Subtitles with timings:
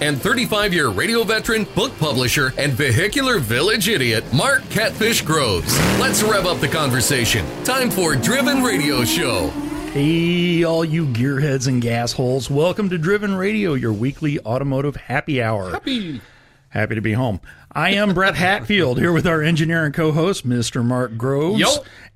[0.00, 5.78] and 35 year radio veteran, book publisher, and vehicular village idiot, Mark Catfish Groves.
[5.98, 7.44] Let's rev up the conversation.
[7.64, 9.48] Time for Driven Radio Show.
[9.92, 12.48] Hey, all you gearheads and gas holes.
[12.48, 15.70] Welcome to Driven Radio, your weekly automotive happy hour.
[15.70, 16.20] Happy.
[16.68, 17.40] Happy to be home.
[17.72, 20.84] I am Brett Hatfield here with our engineer and co host, Mr.
[20.84, 21.60] Mark Groves.
[21.60, 21.68] Yo.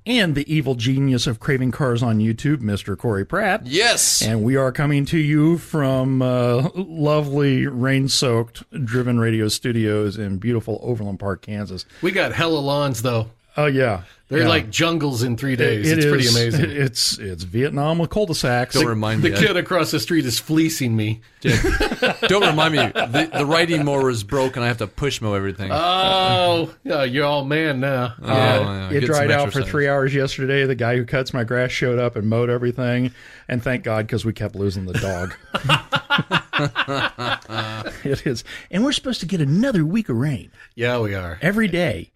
[0.07, 2.97] And the evil genius of Craving Cars on YouTube, Mr.
[2.99, 3.67] Corey Pratt.
[3.67, 4.21] Yes.
[4.21, 10.37] And we are coming to you from uh, lovely rain soaked Driven Radio studios in
[10.37, 11.87] beautiful Overland Park, Kansas.
[12.03, 13.31] we got hella lawns though.
[13.57, 14.03] Oh, yeah.
[14.29, 14.49] They're Yeah.
[14.49, 15.89] like jungles in three days.
[15.89, 16.71] It it's pretty amazing.
[16.85, 18.75] It's, it's Vietnam with cul de sacs.
[18.75, 19.37] Don't remind the me.
[19.37, 21.21] The kid across the street is fleecing me.
[21.43, 22.79] Don't remind me.
[22.79, 25.71] The, the riding mower is broke, and I have to push mow everything.
[25.73, 28.15] Oh, yeah, you're all man now.
[28.21, 30.65] Oh, yeah, it dried out for three hours yesterday.
[30.65, 33.13] The guy who cuts my grass showed up and mowed everything,
[33.49, 35.35] and thank God because we kept losing the dog.
[38.05, 41.39] it is, and we're supposed to get another week of rain Yeah, we are.
[41.43, 42.11] every day.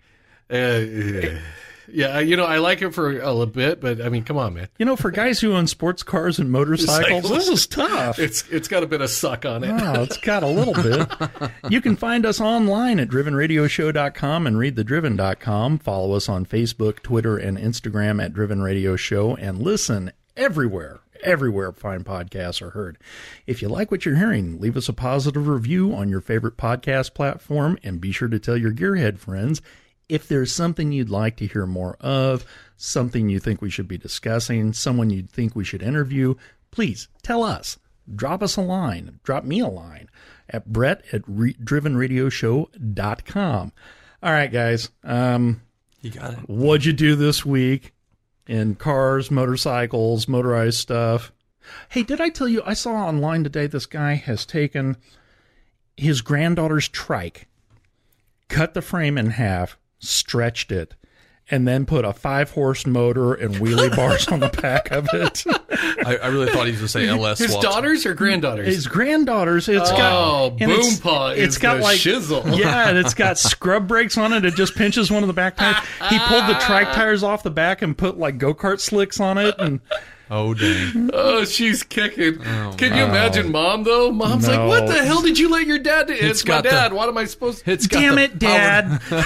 [0.50, 1.38] Uh,
[1.90, 4.54] yeah, you know, I like it for a little bit, but I mean, come on,
[4.54, 4.68] man.
[4.78, 8.18] You know, for guys who own sports cars and motorcycles, this is tough.
[8.18, 9.70] It's it's got a bit of suck on it.
[9.70, 11.50] Oh, it's got a little bit.
[11.70, 15.78] You can find us online at drivenradioshow.com and readthedriven.com.
[15.78, 21.72] Follow us on Facebook, Twitter, and Instagram at Driven Radio Show and listen everywhere, everywhere
[21.72, 22.98] fine podcasts are heard.
[23.46, 27.14] If you like what you're hearing, leave us a positive review on your favorite podcast
[27.14, 29.62] platform and be sure to tell your gearhead friends
[30.08, 32.44] if there's something you'd like to hear more of,
[32.76, 36.34] something you think we should be discussing, someone you'd think we should interview,
[36.70, 37.78] please tell us.
[38.14, 39.20] Drop us a line.
[39.22, 40.08] Drop me a line
[40.48, 43.72] at brett at re- drivenradioshow.com.
[44.22, 44.90] All right, guys.
[45.04, 45.60] Um,
[46.00, 46.38] You got it.
[46.48, 47.92] what'd you do this week
[48.46, 51.32] in cars, motorcycles, motorized stuff?
[51.90, 54.96] Hey, did I tell you I saw online today this guy has taken
[55.96, 57.46] his granddaughter's trike,
[58.48, 60.94] cut the frame in half, stretched it,
[61.50, 65.44] and then put a five horse motor and wheelie bars on the back of it.
[66.06, 67.38] I, I really thought he was going to say LS.
[67.38, 67.62] His swapped.
[67.62, 68.66] daughters or granddaughters?
[68.66, 72.58] His granddaughters, it's oh, got and it's- boom paw It's is got the like shizzle.
[72.58, 74.44] yeah, and it's got scrub brakes on it.
[74.44, 75.76] It just pinches one of the back tires.
[76.10, 79.38] He pulled the track tires off the back and put like go kart slicks on
[79.38, 79.80] it, and
[80.30, 81.10] Oh dang!
[81.12, 82.38] Oh, she's kicking.
[82.44, 84.10] Oh, Can you imagine mom though?
[84.12, 84.66] Mom's No.
[84.66, 86.92] like, "What the hell did you let your dad do?" It's, my got the- dad.
[86.92, 87.70] what am I supposed to?
[87.72, 89.00] It's got damn the it, Dad!
[89.00, 89.22] Power,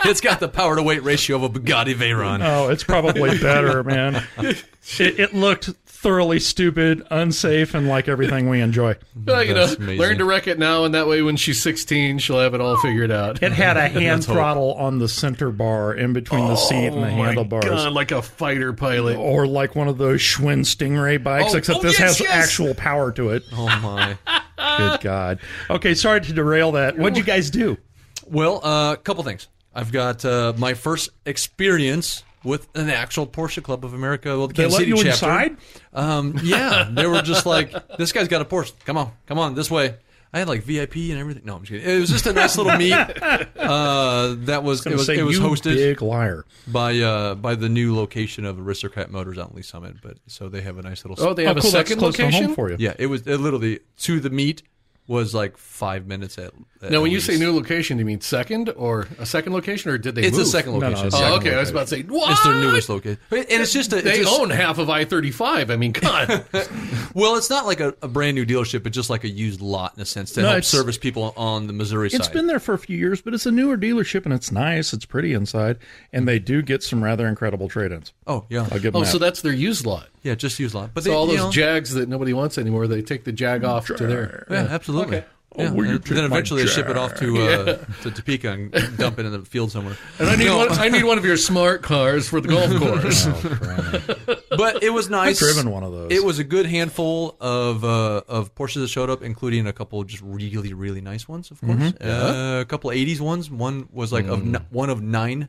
[0.06, 2.40] it's got the power to weight ratio of a Bugatti Veyron.
[2.42, 4.26] oh, it's probably better, man.
[5.00, 8.94] It, it looked thoroughly stupid, unsafe, and like everything we enjoy.
[9.26, 9.98] Well, you know, That's amazing.
[9.98, 12.76] learn to wreck it now, and that way, when she's 16, she'll have it all
[12.76, 13.42] figured out.
[13.42, 14.36] It had a hand hope.
[14.36, 17.64] throttle on the center bar in between the seat and the Oh my handlebars.
[17.64, 19.16] God, like a fighter pilot.
[19.16, 22.30] Or like one of those Schwinn Stingray bikes, Oh, except oh, this yes, has yes.
[22.44, 23.42] actual power to it.
[23.52, 24.16] Oh my!
[24.78, 25.40] Good God.
[25.70, 26.96] Okay, sorry to derail that.
[26.96, 27.78] What'd you guys do?
[28.26, 29.48] Well, a uh, couple things.
[29.74, 34.36] I've got uh, my first experience with an actual Porsche Club of America.
[34.38, 35.10] Well, the They Kansas let City you chapter.
[35.10, 35.56] inside?
[35.92, 38.72] Um, yeah, they were just like, "This guy's got a Porsche.
[38.84, 39.96] Come on, come on, this way."
[40.32, 41.44] I had like VIP and everything.
[41.46, 41.96] No, I'm just kidding.
[41.96, 42.92] It was just a nice little meet.
[43.66, 46.44] Uh, that was it was say, it was you hosted big liar.
[46.68, 49.96] by uh, by the new location of Aristocrat Motors out in Lee's Summit.
[50.00, 51.26] But so they have a nice little.
[51.26, 51.70] Oh, they have oh, a cool.
[51.72, 52.76] That's second close to location home for you.
[52.78, 54.62] yeah, it was it literally to the meet
[55.06, 56.52] was like five minutes at.
[56.82, 57.26] at Now, when you least.
[57.28, 60.36] say new location, do you mean second or a second location, or did they it's
[60.36, 60.46] move?
[60.46, 61.06] a second no, location.
[61.06, 61.54] it's Oh, second okay.
[61.54, 62.30] I was about to say, what?
[62.32, 65.04] It's their newest location, and it's just a, it's They just- own half of I
[65.04, 65.70] 35.
[65.70, 66.44] I mean, God.
[67.14, 69.94] Well, it's not like a, a brand new dealership, but just like a used lot
[69.96, 72.32] in a sense to No, help service people on the Missouri It's side.
[72.34, 74.92] been there for a few years, but it's a newer dealership and it's nice.
[74.92, 75.78] It's pretty inside,
[76.12, 78.12] and they do get some rather incredible trade-ins.
[78.26, 79.10] oh yeah, I'll give them oh, that.
[79.12, 80.08] so that's their used lot.
[80.22, 80.90] yeah, just used lot.
[80.92, 83.64] But So they, all those know, Jags that nobody wants anymore, they take the Jag
[83.64, 84.46] off to there.
[84.50, 84.95] yeah, absolutely.
[85.02, 85.24] Okay.
[85.56, 87.64] Yeah, Oh, will you and then eventually they ship it off to uh,
[88.02, 89.96] to Topeka and dump it in the field somewhere.
[90.18, 90.70] And I need one.
[90.72, 93.26] I need one of your smart cars for the golf course.
[93.26, 95.40] Oh, But it was nice.
[95.40, 96.12] I've driven one of those.
[96.12, 99.98] It was a good handful of uh, of Porsches that showed up, including a couple
[100.00, 101.72] of just really really nice ones, of course.
[101.78, 102.06] Mm-hmm.
[102.06, 103.50] Uh, a couple '80s ones.
[103.50, 104.56] One was like of Mm.
[104.56, 105.48] n- one of nine.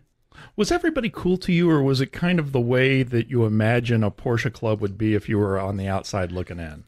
[0.56, 4.04] Was everybody cool to you, or was it kind of the way that you imagine
[4.04, 6.84] a Porsche club would be if you were on the outside looking in?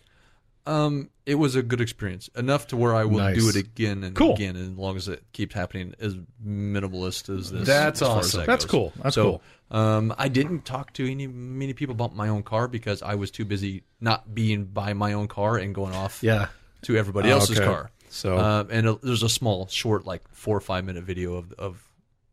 [0.70, 3.38] Um, it was a good experience enough to where I will Nice.
[3.38, 4.34] do it again and Cool.
[4.36, 7.68] again, as long as it keeps happening as minimalist as this.
[7.68, 8.40] That's as awesome.
[8.42, 8.72] that That's goes.
[8.72, 8.94] cool.
[9.04, 9.78] That's so, cool.
[9.78, 13.32] Um, I didn't talk to any many people about my own car because I was
[13.32, 16.48] too busy not being by my own car and going off Yeah.
[16.84, 17.66] to everybody Oh, else's okay.
[17.68, 17.92] car.
[18.10, 21.52] So- um, and a, there's a small, short, like four or five minute video of
[21.54, 21.84] of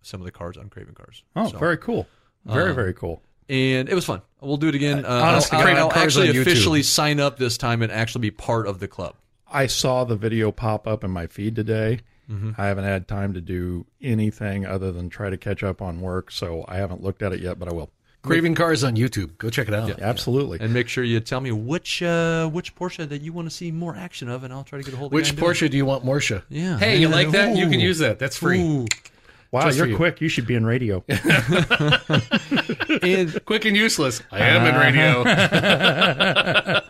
[0.03, 1.23] some of the cars on Craving Cars.
[1.35, 2.06] Oh, So- very cool.
[2.44, 3.23] Very, very cool.
[3.48, 4.22] And it was fun.
[4.40, 5.04] We'll do it again.
[5.04, 8.66] Uh, honestly, I'll, Craven I'll actually officially sign up this time and actually be part
[8.66, 9.14] of the club.
[9.50, 12.00] I saw the video pop up in my feed today.
[12.31, 12.52] Mm-hmm.
[12.58, 16.31] I haven't had time to do anything other than try to catch up on work,
[16.31, 17.90] so I haven't looked at it yet, but I will.
[18.22, 19.38] Craving Cars on YouTube.
[19.38, 20.00] Go check it out.
[20.00, 20.58] Absolutely.
[20.60, 23.70] And make sure you tell me which uh, which Porsche that you want to see
[23.70, 25.38] more action of, and I'll try to get a hold of the Which guy and
[25.38, 25.44] do.
[25.44, 26.42] Porsche do you want, Morsha?
[26.49, 26.76] Yeah.
[26.76, 27.56] Hey, you like that?
[27.56, 28.19] You can use that.
[28.19, 28.60] That's free.
[28.60, 28.87] Ooh.
[29.52, 29.96] Wow, you're you.
[29.96, 30.20] quick.
[30.20, 31.02] You should be in radio.
[33.02, 34.22] And Quick and useless.
[34.32, 35.22] I am in radio.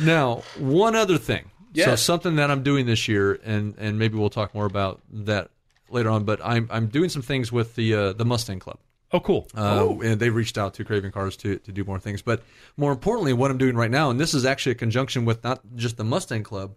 [0.00, 1.50] now, one other thing.
[1.86, 5.50] So something that I'm doing this year, and and maybe we'll talk more about that
[5.90, 6.24] later on.
[6.24, 8.78] But I'm I'm doing some things with the uh, the Mustang Club.
[9.12, 9.48] oh, cool.
[9.54, 12.22] Uh, And they reached out to Craving Cars to, to do more things.
[12.22, 12.42] But
[12.76, 15.60] more importantly, what I'm doing right now, and this is actually a conjunction with not
[15.76, 16.74] just the Mustang Club,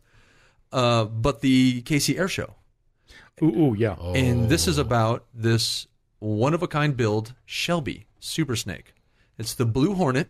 [0.72, 2.54] uh, but the KC Air Show.
[3.44, 3.96] Ooh, ooh, yeah.
[4.16, 5.88] And this is about this
[6.20, 8.94] one of a kind build Shelby Super Snake.
[9.38, 10.30] It's the Blue Hornet.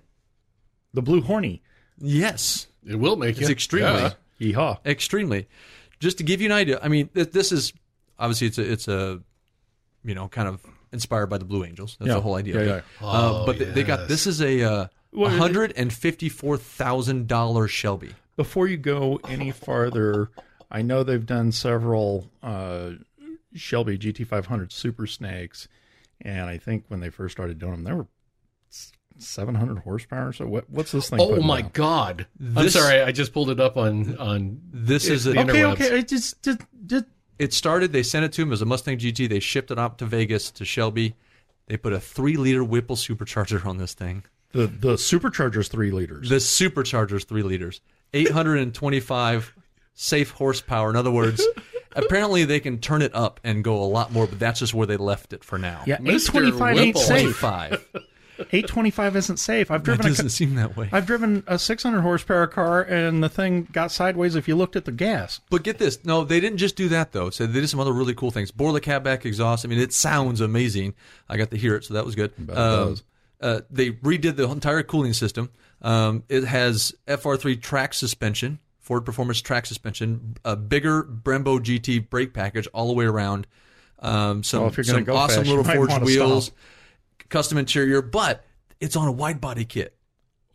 [0.94, 1.62] The Blue Horny.
[2.00, 3.42] Yes, It will make it.
[3.42, 3.54] it's you.
[3.54, 4.12] extremely, Yeah.
[4.40, 4.80] Yeehaw.
[4.86, 5.48] extremely.
[6.00, 7.72] Just to give you an idea, I mean, th- this is
[8.20, 9.22] obviously it's a it's a
[10.04, 10.62] you know kind of
[10.92, 11.96] inspired by the Blue Angels.
[12.00, 12.16] That's Yeah.
[12.16, 12.56] the whole idea.
[12.60, 12.76] Yeah, yeah.
[12.78, 12.84] it.
[13.02, 13.06] Uh,
[13.42, 17.68] Oh, but they, they got this is a uh, hundred and fifty four thousand dollar
[17.68, 18.12] Shelby.
[18.36, 20.30] Before you go any farther,
[20.70, 22.92] I know they've done several uh,
[23.54, 25.68] Shelby GT500 Super Snakes,
[26.22, 28.08] and I think when they first started doing them, they were
[29.18, 30.34] 700 horsepower.
[30.34, 31.20] So what, what's this thing?
[31.22, 31.74] Oh my out?
[31.74, 32.28] god!
[32.40, 35.44] This, I'm sorry, I just pulled it up on on this it, is the okay.
[35.44, 35.74] Interwebs.
[35.74, 37.06] Okay, it just, just, just
[37.40, 37.92] it started.
[37.92, 39.30] They sent it to him as a Mustang GT.
[39.30, 41.16] They shipped it up to Vegas to Shelby.
[41.68, 44.24] They put a three liter Whipple supercharger on this thing.
[44.52, 46.30] The the supercharger's three liters.
[46.30, 47.82] The supercharger's three liters.
[48.14, 49.54] 825
[49.96, 50.90] safe horsepower.
[50.92, 51.44] In other words,
[51.96, 54.86] apparently they can turn it up and go a lot more, but that's just where
[54.86, 55.82] they left it for now.
[55.88, 57.44] yeah, 825 ain't safe.
[58.38, 59.72] 825 isn't safe.
[59.72, 60.90] I've driven a, doesn't ca- seem that way.
[60.92, 64.84] I've driven a 600 horsepower car, and the thing got sideways if you looked at
[64.84, 65.40] the gas.
[65.50, 66.04] But get this.
[66.04, 67.30] No, they didn't just do that though.
[67.30, 68.52] So they did some other really cool things.
[68.52, 69.66] Borla catback exhaust.
[69.66, 70.96] I mean, it sounds amazing.
[71.30, 72.34] I got to hear it, so that was good.
[72.38, 73.04] bet Um, does.
[73.40, 75.50] uh, they redid the entire cooling system.
[75.82, 82.36] Um, it has FR3 track suspension, Ford Performance track suspension, a bigger Brembo GT brake
[82.36, 83.48] package all the way around.
[83.98, 87.30] Um, some Well, if you're gonna some go awesome fast, little forged wheels, stop.
[87.30, 88.46] custom interior, but
[88.80, 89.98] it's on a wide body kit.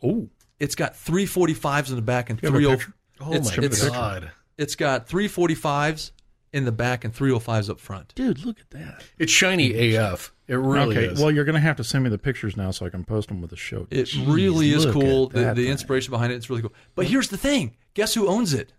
[0.01, 0.29] Oh,
[0.61, 2.91] It's got 345s in the back and You have a 30?
[3.19, 4.31] Oh it's, my it's, God!
[4.57, 6.11] it's got 345s
[6.53, 8.15] in the back and 305s up front.
[8.15, 9.03] dude, look at that.
[9.19, 10.31] It's shiny AF.
[10.51, 11.19] It really okay, is.
[11.21, 13.29] well, you're going to have to send me the pictures now so I can post
[13.29, 13.87] them with the show.
[13.89, 15.29] It Jeez, really is cool.
[15.29, 16.73] The, the inspiration behind it, it's really cool.
[16.93, 18.73] But here's the thing guess who owns it?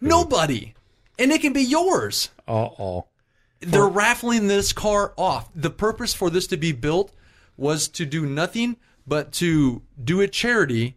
[0.00, 0.74] Nobody.
[1.20, 2.30] And it can be yours.
[2.48, 3.06] Uh-oh.
[3.60, 5.48] They're raffling this car off.
[5.54, 7.12] The purpose for this to be built
[7.56, 10.96] was to do nothing but to do a charity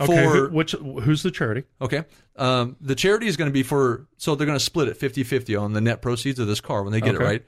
[0.00, 1.64] Okay, for who, which who's the charity?
[1.82, 2.04] Okay.
[2.36, 5.22] Um, the charity is going to be for, so they're going to split it 50
[5.22, 7.24] 50 on the net proceeds of this car when they get Okay.
[7.24, 7.44] it right.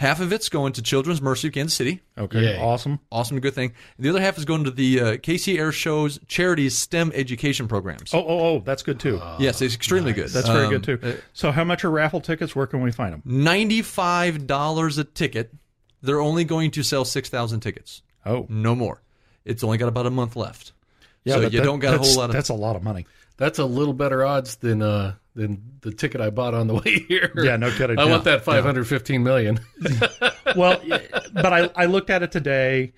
[0.00, 2.00] Half of it's going to Children's Mercy of Kansas City.
[2.16, 2.58] Okay, Yay.
[2.58, 3.00] awesome.
[3.12, 3.74] Awesome, good thing.
[3.98, 8.14] The other half is going to the uh, KC Air Show's charities STEM education programs.
[8.14, 9.20] Oh, oh, oh, that's good too.
[9.38, 10.30] yes, it's extremely good.
[10.30, 11.18] that's very Um, good too.
[11.34, 12.56] so, how much are raffle tickets?
[12.56, 13.22] Where can we find them?
[13.26, 15.52] $95 a ticket.
[16.02, 18.00] They're only going to sell 6,000 tickets.
[18.24, 19.02] Oh, No more.
[19.44, 20.72] It's only got about a month left.
[21.24, 22.32] yeah, so but you that- don't got a whole lot of.
[22.32, 23.06] That's a lot of money.
[23.40, 27.00] That's a little better odds than uh than the ticket I bought on the way
[27.08, 27.32] here.
[27.36, 27.98] Yeah, no kidding.
[27.98, 29.58] I Yeah, want that 515 million.
[30.56, 30.80] well,
[31.32, 32.92] but I, I looked at it today.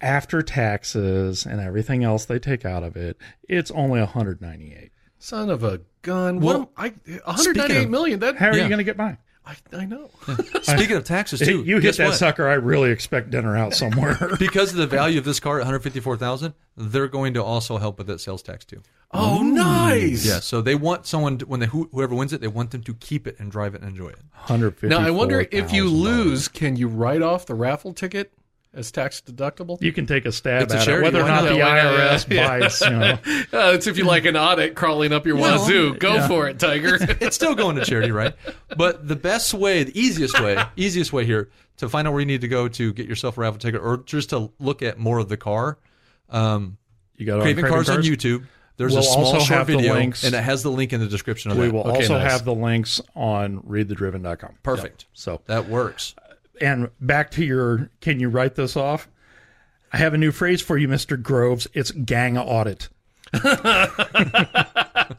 [0.00, 3.16] After taxes and everything else they take out of it,
[3.48, 4.90] it's only 198.
[5.18, 6.40] Son of a gun.
[6.40, 8.20] Well, what am I 198 of- million.
[8.20, 8.64] That How are Yeah.
[8.64, 9.16] you going to get by?
[9.46, 10.10] I, I know.
[10.62, 11.62] Speaking of taxes, too.
[11.62, 12.16] you hit that what?
[12.16, 12.48] sucker.
[12.48, 14.18] I really expect dinner out somewhere.
[14.40, 18.08] because of the value of this car at 154,000, they're going to also help with
[18.08, 18.82] that sales tax too.
[19.12, 20.26] Oh, nice.
[20.26, 22.94] Yeah, so they want someone to, when they whoever wins it, they want them to
[22.94, 24.18] keep it and drive it and enjoy it.
[24.32, 24.88] 150.
[24.88, 28.32] Now I wonder if you lose, can you write off the raffle ticket
[28.76, 29.80] as tax deductible?
[29.82, 32.58] you can take a stab It's a at it, whether or not the IRS yeah.
[32.58, 32.80] bites.
[32.80, 33.18] You know.
[33.52, 35.94] Uh, it's if you like an audit crawling up your Well, wazoo.
[35.98, 36.28] Go yeah.
[36.28, 36.98] for it, Tiger.
[37.20, 38.34] It's still going to charity, right?
[38.76, 42.26] But the best way, the easiest way, easiest way here to find out where you
[42.26, 45.18] need to go to get yourself a raffle ticket or just to look at more
[45.18, 45.78] of the car,
[46.30, 46.76] um,
[47.16, 48.46] You got Craven Craving Cars on YouTube.
[48.78, 50.22] There's We'll a small short video, links.
[50.24, 51.72] and it has the link in the description of we that.
[51.72, 52.30] will Okay, also nice.
[52.30, 54.56] have the links on readthedriven.com.
[54.62, 55.06] Perfect.
[55.14, 56.14] So, That works.
[56.60, 59.08] And back to your, can you write this off?
[59.92, 61.20] I have a new phrase for you, Mr.
[61.20, 61.66] Groves.
[61.72, 62.88] It's gang audit.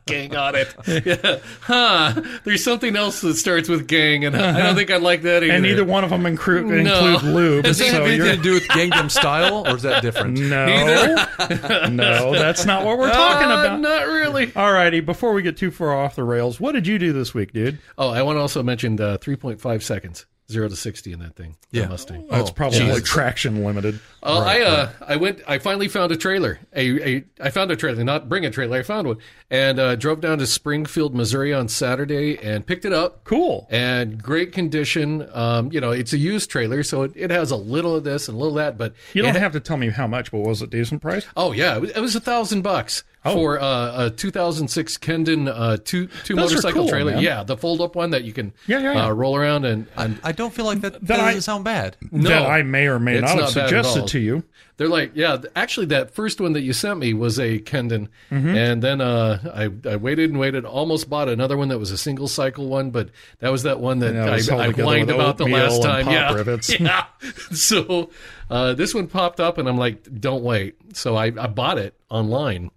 [0.05, 0.73] gang audit.
[0.87, 1.39] Yeah.
[1.61, 2.21] Huh.
[2.43, 5.53] There's something else that starts with gang, and I don't think I'd like that either.
[5.53, 7.13] And neither one of them include, No.
[7.13, 7.63] include lube.
[7.65, 10.37] Does that so have anything you're, to do with Gangnam Style, or is that different?
[10.39, 11.89] no, Neither.
[11.89, 13.79] no, that's not what we're talking Uh, about.
[13.79, 14.47] Not really.
[14.47, 17.53] Alrighty, before we get too far off the rails, what did you do this week,
[17.53, 17.79] dude?
[17.97, 21.55] Oh, I want to also mention uh, 3.5 seconds, zero to 60 in that thing.
[21.71, 21.87] that Yeah.
[21.87, 22.27] Mustang.
[22.29, 23.03] That's probably Jesus.
[23.03, 23.99] traction limited.
[24.23, 25.41] Oh, I uh, I went.
[25.47, 26.59] I finally found a trailer.
[26.75, 28.77] A, a I found a trailer, not bring a trailer.
[28.79, 29.17] I found one,
[29.49, 33.23] and uh, drove down to Springfield, Missouri on Saturday, and picked it up.
[33.23, 33.67] Cool.
[33.69, 35.27] And great condition.
[35.33, 38.27] Um, you know, it's a used trailer, so it, it has a little of this
[38.27, 38.77] and a little of that.
[38.77, 41.25] But You don't it- have to tell me how much, but was it decent price?
[41.35, 43.33] Oh yeah, it was, it was a thousand bucks Oh.
[43.35, 47.13] for uh, a 2006 Kendon uh, two two Those motorcycle cool, trailer.
[47.13, 47.21] man.
[47.23, 49.05] Yeah, the fold up one that you can Yeah, yeah, yeah.
[49.07, 51.63] Uh, roll around and, and I don't feel like that, that That I- doesn't sound
[51.63, 51.97] bad.
[52.11, 54.07] no, that I may or may it's not have not suggested all.
[54.07, 54.43] to you.
[54.77, 58.55] They're like, yeah, actually, that first one that you sent me was a Kendon, Mm-hmm.
[58.55, 59.39] and then uh,
[59.83, 62.91] I I waited and waited, almost bought another one that was a single cycle one,
[62.91, 66.07] but that was that one that Yeah, I, I whined about the last time.
[66.07, 66.69] yeah, rivets.
[66.79, 67.05] yeah.
[67.53, 68.11] So
[68.51, 70.75] uh, this one popped up, and I'm like, don't wait.
[70.95, 72.69] So I, I bought it online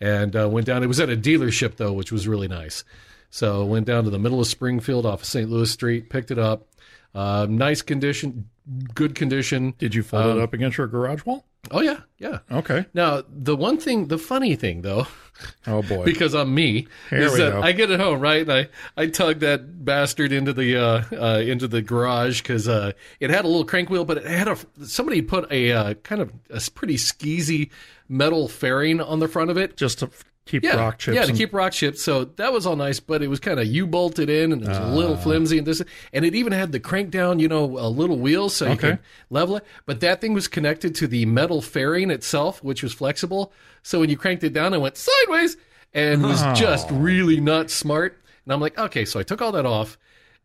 [0.00, 0.82] and uh, went down.
[0.82, 2.84] It was at a dealership though, which was really nice.
[3.30, 5.50] So went down to the middle of Springfield off of St.
[5.50, 6.68] Louis Street, picked it up.
[7.14, 8.48] Uh, nice condition,
[8.94, 9.74] good condition.
[9.78, 11.44] Did you fold Um, it up against your garage wall?
[11.70, 12.38] Oh yeah, yeah.
[12.50, 12.86] Okay.
[12.94, 15.06] Now the one thing, the funny thing though,
[15.66, 16.04] Oh boy.
[16.04, 17.62] because I'm me, Here is we that go.
[17.62, 21.38] I get it home right, and I I tug that bastard into the uh, uh,
[21.40, 24.56] into the garage because uh, it had a little crank wheel, but it had a
[24.84, 27.70] somebody put a uh, kind of a pretty skeezy
[28.08, 29.76] metal fairing on the front of it.
[29.76, 30.10] Just to
[30.46, 31.14] keep Yeah, rock chips.
[31.14, 32.02] yeah, to and- keep rock chips.
[32.02, 34.68] So that was all nice, but it was kind of U bolted in, and it
[34.68, 34.92] was a Ah.
[34.94, 38.18] little flimsy, and this, and it even had the crank down, you know, a little
[38.18, 38.90] wheel so you Okay.
[38.92, 38.98] could
[39.28, 39.64] level it.
[39.84, 43.52] But that thing was connected to the metal fairing itself, which was flexible.
[43.82, 45.56] So when you cranked it down, it went sideways,
[45.92, 48.18] and was just really not smart.
[48.44, 49.98] And I'm like, okay, so I took all that off.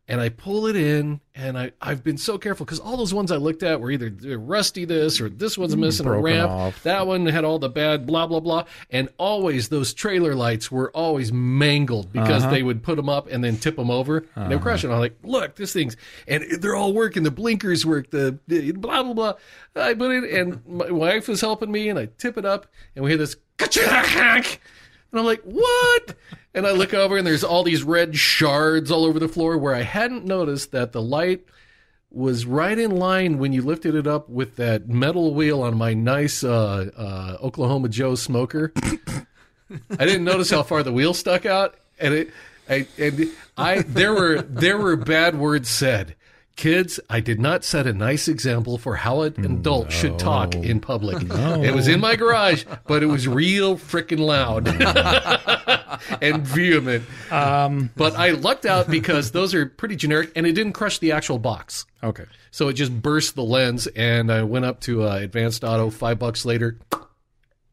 [0.08, 3.32] And I pull it in, and I, I've been so careful because all those ones
[3.32, 6.52] I looked at were either rusty this or this one's missing a ramp.
[6.52, 6.84] off.
[6.84, 10.92] That one had all the bad blah blah blah, and always those trailer lights were
[10.92, 12.52] always mangled because Uh-huh.
[12.52, 14.92] they would put them up and then tip them over and they were crashing.
[14.92, 15.96] I'm like, look, this thing's
[16.28, 17.24] and they're all working.
[17.24, 18.10] The blinkers work.
[18.10, 19.34] The, the blah blah blah.
[19.76, 22.66] I put it, and my wife was helping me, and I tip it up,
[22.96, 23.38] and we hear this.
[25.14, 26.16] And I'm like, what?
[26.54, 29.74] And I look over and there's all these red shards all over the floor where
[29.74, 31.46] I hadn't noticed that the light
[32.12, 35.94] was right in line when you lifted it up with that metal wheel on my
[35.94, 38.74] nice uh, uh, Oklahoma Joe smoker.
[38.78, 42.32] I didn't notice how far the wheel stuck out, and it,
[42.68, 46.16] I, and I, there were there were bad words said.
[46.58, 50.80] Kids, I did not set a nice example for how an adult should talk in
[50.80, 51.18] public.
[51.24, 54.68] It was in my garage, but it was real freaking loud
[56.22, 57.06] and vehement.
[57.32, 61.12] Um, But I lucked out because those are pretty generic, and it didn't crush the
[61.14, 61.86] actual box.
[62.04, 62.26] okay.
[62.52, 65.90] So it just burst the lens, and I went up to uh, Advanced Auto.
[65.90, 66.78] Five bucks later,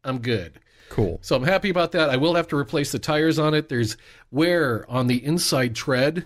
[0.05, 0.59] I'm good.
[0.89, 1.19] Cool.
[1.21, 2.09] So I'm happy about that.
[2.09, 3.67] I will have to replace the tires on it.
[3.69, 3.97] There's
[4.31, 6.25] wear on the inside tread,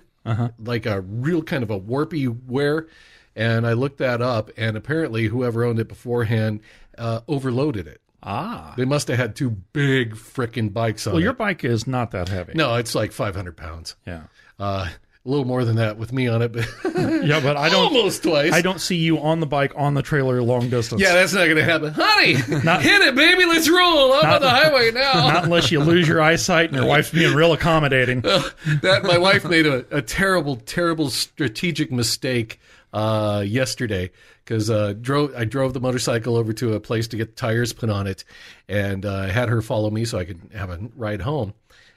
[0.60, 2.88] like a real kind of a warpy wear.
[3.36, 6.60] And I looked that up, and apparently whoever owned it beforehand
[7.00, 8.00] uh, overloaded it.
[8.22, 8.74] Ah.
[8.78, 11.24] They must have had two big frickin' bikes on Well, it.
[11.24, 12.54] your bike is not that heavy.
[12.56, 13.96] no, it's like 500 pounds.
[14.06, 14.24] Yeah.
[14.60, 14.90] Uh,
[15.26, 16.68] a little more than that with me on it, but
[17.26, 17.86] Yeah, but I don't.
[17.96, 18.52] almost twice.
[18.52, 21.02] I don't see you on the bike on the trailer long distance.
[21.02, 21.94] Yeah, that's not going to happen.
[21.94, 23.46] Honey, Not- hit it, baby.
[23.46, 24.14] Let's roll.
[24.14, 25.14] I'm on the highway now.
[25.30, 28.22] Not unless you lose your eyesight and your wife's being real accommodating.
[28.22, 32.60] that my wife made a, a terrible, terrible strategic mistake
[32.92, 34.12] uh, yesterday
[34.44, 37.90] because uh, drove I drove the motorcycle over to a place to get tires put
[37.90, 38.26] on it,
[38.68, 41.54] and uh, had her follow me so I could have a ride home.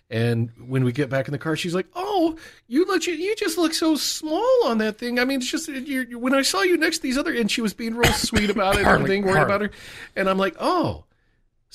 [0.09, 2.37] And when we get back in the car, she's like, "Oh,
[2.69, 5.19] you look, you, you just look so small on that thing.
[5.19, 7.61] I mean, it's just you when I saw you next to these other." And she
[7.61, 9.71] was being real sweet about it and everything, worried about her.
[10.15, 11.06] And I'm like, "Oh."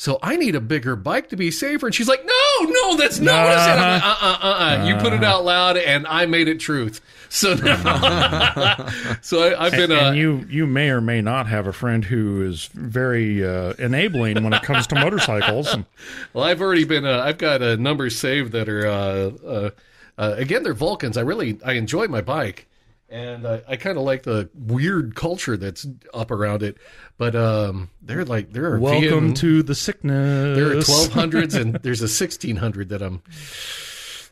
[0.01, 1.85] So I need a bigger bike to be safer.
[1.85, 3.77] And she's like, no, no, that's not what I said.
[3.77, 4.87] I'm like, uh, uh, uh, uh.
[4.87, 7.01] You put it out loud and I made it truth.
[7.33, 8.89] So now,
[9.21, 12.03] so I, I've been, and uh, you you may or may not have a friend
[12.03, 15.73] who is very uh, enabling when it comes to motorcycles.
[16.33, 19.69] Well, I've already been, uh, I've got uh, numbers saved that are, uh, uh,
[20.17, 21.15] uh, again, they're Vulcans.
[21.15, 22.67] I really, I enjoy my bike.
[23.11, 26.77] And I, I kind of like the weird culture that's up around it.
[27.17, 30.57] But um, they're like there are Welcome VM to the sickness.
[30.57, 33.21] there are twelve hundreds and there's a sixteen hundred that I'm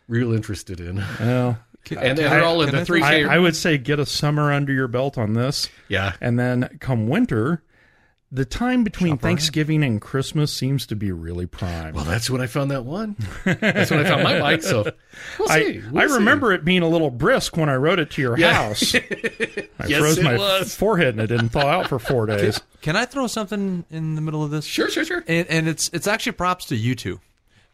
[0.07, 1.57] real interested in, Well,
[1.97, 3.25] and they're all in can the I- three I, K.
[3.25, 7.07] I would say get a summer under your belt on this, Yeah, and then come
[7.07, 7.61] winter,
[8.31, 11.95] the time between Thanksgiving and Christmas seems to be really prime.
[11.95, 13.15] well, that's when I found that one.
[13.43, 14.61] That's when I found my bike.
[14.61, 14.83] So
[15.39, 15.53] we'll see.
[15.79, 16.13] I, We'll I see.
[16.13, 18.53] remember it being a little brisk when I rode it to your Yeah.
[18.53, 18.93] house.
[18.95, 19.01] I
[19.87, 20.75] Yes, froze it my was.
[20.75, 22.61] forehead and it didn't thaw out for four days.
[22.81, 24.65] Can I throw something in the middle of this?
[24.65, 25.23] Sure, sure, sure.
[25.27, 27.19] And, and it's it's actually props to you two,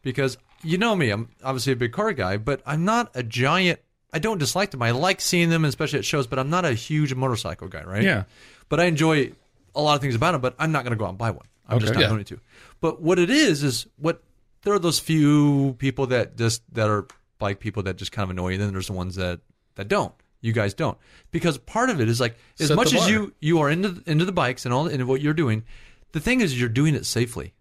[0.03, 1.09] because you know me.
[1.09, 3.79] I'm obviously a big car guy, but I'm not a giant.
[4.13, 4.81] I don't dislike them.
[4.81, 6.27] I like seeing them, especially at shows.
[6.27, 8.03] But I'm not a huge motorcycle guy, right?
[8.03, 8.23] Yeah.
[8.69, 9.33] But I enjoy
[9.75, 10.41] a lot of things about them.
[10.41, 11.45] But I'm not going to go out and buy one.
[11.67, 12.09] I'm just not Yeah.
[12.09, 12.39] going to.
[12.81, 14.21] But what it is is what
[14.63, 17.07] there are those few people that just that are
[17.39, 18.53] bike people that just kind of annoy you.
[18.55, 19.39] And Then there's the ones that
[19.75, 20.13] that don't.
[20.41, 20.95] You guys don't
[21.31, 24.25] because part of it is like as Set much as you you are into into
[24.25, 25.63] the bikes and all and what you're doing.
[26.11, 27.53] The thing is, you're doing it safely.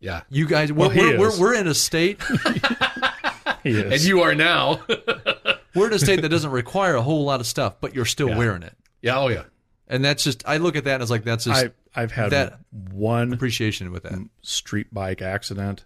[0.00, 2.20] Yeah, You guys, we're, he we're, we're, we're in a state,
[3.62, 3.92] He is.
[3.92, 4.80] and you are now.
[5.74, 8.34] we're in a state that doesn't require a whole lot of stuff, but you're still
[8.34, 9.44] wearing it, yeah, oh yeah.
[9.92, 10.42] And that's just.
[10.46, 11.70] I look at that as like that's just I,
[12.00, 12.58] I've had that-
[12.92, 14.14] one appreciation with that.
[14.42, 15.84] street bike accident,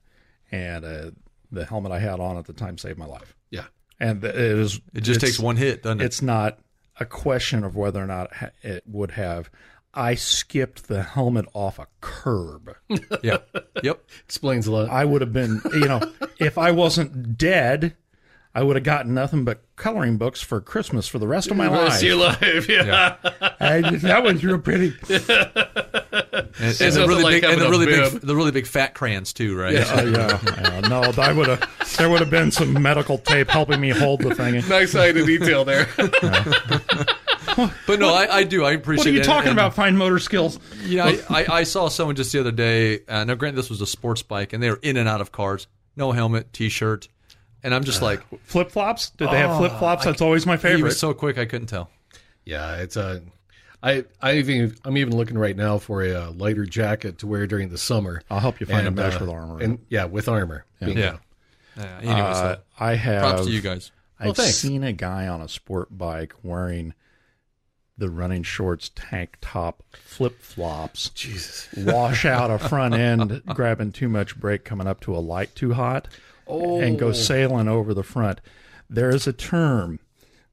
[0.51, 1.11] and uh,
[1.53, 3.35] the helmet I had on at the time saved my life.
[3.51, 3.65] Yeah.
[4.01, 4.81] And it is.
[4.95, 6.05] It just takes one hit, doesn't it?
[6.05, 6.59] It's not
[6.99, 8.31] a question of whether or not
[8.63, 9.51] it would have.
[9.95, 12.77] I skipped the helmet off a curb.
[13.23, 13.39] Yeah,
[13.83, 14.05] yep.
[14.25, 14.91] Explains a lot.
[14.91, 17.97] I would have been, you know, if I wasn't dead,
[18.57, 21.69] I would have gotten nothing but coloring books for Christmas for the rest of my
[21.69, 21.93] life.
[21.93, 22.67] See you live.
[22.71, 23.17] Yeah.
[23.61, 24.95] I, that one's real pretty.
[26.59, 28.13] And, and the really like big, and the really bib.
[28.13, 29.75] big, the really big fat crayons too, right?
[29.75, 30.81] Oh yeah, yeah.
[30.89, 31.97] no, I would have.
[31.99, 34.55] There would have been some medical tape helping me hold the thing.
[34.69, 35.87] nice eye to detail there.
[37.87, 38.65] But no, I, I do.
[38.65, 38.99] I appreciate.
[38.99, 39.25] What are you it.
[39.25, 39.75] talking And, about?
[39.75, 40.59] Fine motor skills.
[40.83, 43.01] You know, I, I, I saw someone just the other day.
[43.09, 45.33] Uh, now, granted, this was a sports bike, and they were in and out of
[45.33, 45.67] cars.
[45.97, 47.09] No helmet, t-shirt,
[47.67, 49.11] and I'm just like, Flip flops?
[49.11, 50.05] Did they have flip flops?
[50.07, 50.69] That's always my favorite.
[50.71, 50.89] he favorite.
[50.89, 51.91] was so quick, I couldn't tell.
[52.47, 53.23] yeah, it's a.
[53.83, 57.47] I I even I'm even looking right now for a, uh, lighter jacket to wear
[57.47, 58.23] during the summer.
[58.31, 59.61] I'll help you find And, a mesh uh, with armor.
[59.61, 60.65] And yeah, with armor.
[60.81, 61.01] Bingo.
[61.01, 61.17] Yeah.
[61.77, 61.99] Yeah.
[62.01, 63.21] Anyway, uh, so I have.
[63.23, 63.93] props to you guys.
[64.19, 64.55] Well, I've thanks.
[64.57, 66.95] seen a guy on a sport bike wearing
[67.99, 71.11] the running shorts tank top flip flops.
[71.11, 71.69] Jesus.
[71.77, 75.75] wash out a front end, grabbing too much brake coming up to a light too
[75.75, 76.09] hot,
[76.49, 78.41] and go sailing over the front.
[78.89, 79.99] There is a term.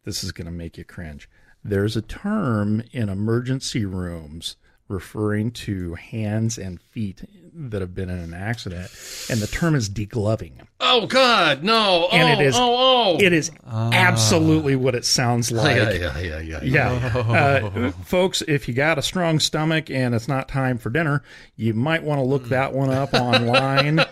[0.06, 1.30] This is going to make you cringe.
[1.64, 4.58] There's a term in emergency rooms
[4.90, 7.22] referring to hands and feet
[7.56, 8.90] that have been in an accident,
[9.30, 10.54] and the term is degloving.
[10.82, 12.10] Oh God, no!
[12.12, 12.76] And oh, it is- Oh,
[13.16, 13.18] oh.
[13.20, 15.78] It is absolutely what it sounds like.
[15.78, 17.18] yeah, yeah, yeah, yeah, Yeah.
[17.18, 21.24] Uh, folks, if you got a strong stomach and it's not time for dinner,
[21.56, 24.04] you might want to look that one up online.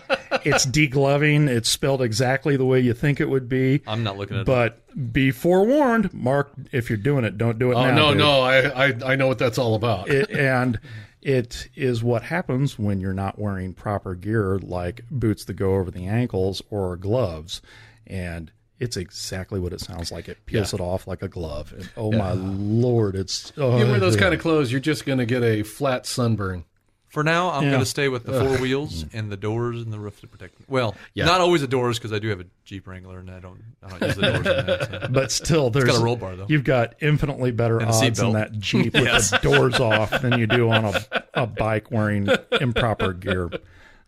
[0.44, 1.48] It's degloving.
[1.48, 3.82] It's spelled exactly the way you think it would be.
[3.86, 4.46] I'm not looking at it.
[4.46, 7.94] But be forewarned, Mark, if you're doing it, don't do it Oh now.
[7.94, 8.18] no, dude.
[8.18, 8.40] no!
[8.40, 10.08] I, I I know what that's all about.
[10.08, 10.78] It, and
[11.20, 15.90] it is what happens when you're not wearing proper gear like boots that go over
[15.90, 17.62] the ankles or gloves.
[18.06, 20.28] And it's exactly what it sounds like.
[20.28, 21.72] It peels it off like a glove.
[21.72, 25.06] And, oh my lord, it's oh, you wear those oh, kind of clothes, you're just
[25.06, 26.64] going to get a flat sunburn.
[27.12, 27.70] For now, I'm Yeah.
[27.72, 30.58] going to stay with the four wheels and the doors and the roof to protect
[30.58, 30.64] me.
[30.66, 31.26] Well, Yeah.
[31.26, 33.88] not always the doors because I do have a Jeep Wrangler and I don't, I
[33.90, 34.42] don't use the doors.
[34.44, 35.08] that, so.
[35.10, 36.46] but still, there's got a roll bar, though.
[36.48, 40.46] You've got infinitely better And odds in that Jeep with the doors off than you
[40.46, 42.28] do on a, a bike wearing
[42.60, 43.50] improper gear.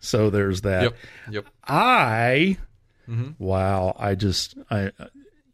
[0.00, 0.82] So there's that.
[0.84, 0.96] Yep,
[1.30, 1.46] yep.
[1.68, 2.56] I,
[3.06, 3.32] Mm-hmm.
[3.44, 4.92] wow, I just, I,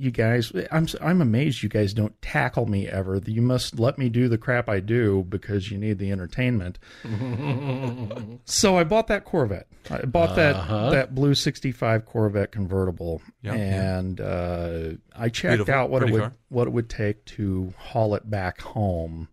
[0.01, 3.21] you guys, I'm, I'm amazed you guys don't tackle me ever.
[3.27, 6.79] You must let me do the crap I do because you need the entertainment.
[8.45, 9.67] so I bought that Corvette.
[9.91, 13.99] I bought that that blue '65 Corvette convertible, Yeah, yeah.
[13.99, 16.33] and uh, I checked Beautiful, out what it would car.
[16.49, 19.29] what it would take to haul it back home,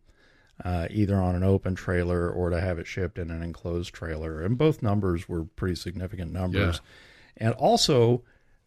[0.64, 4.42] uh, either on an open trailer or to have it shipped in an enclosed trailer.
[4.42, 6.82] And both numbers were pretty significant numbers.
[7.38, 8.24] And also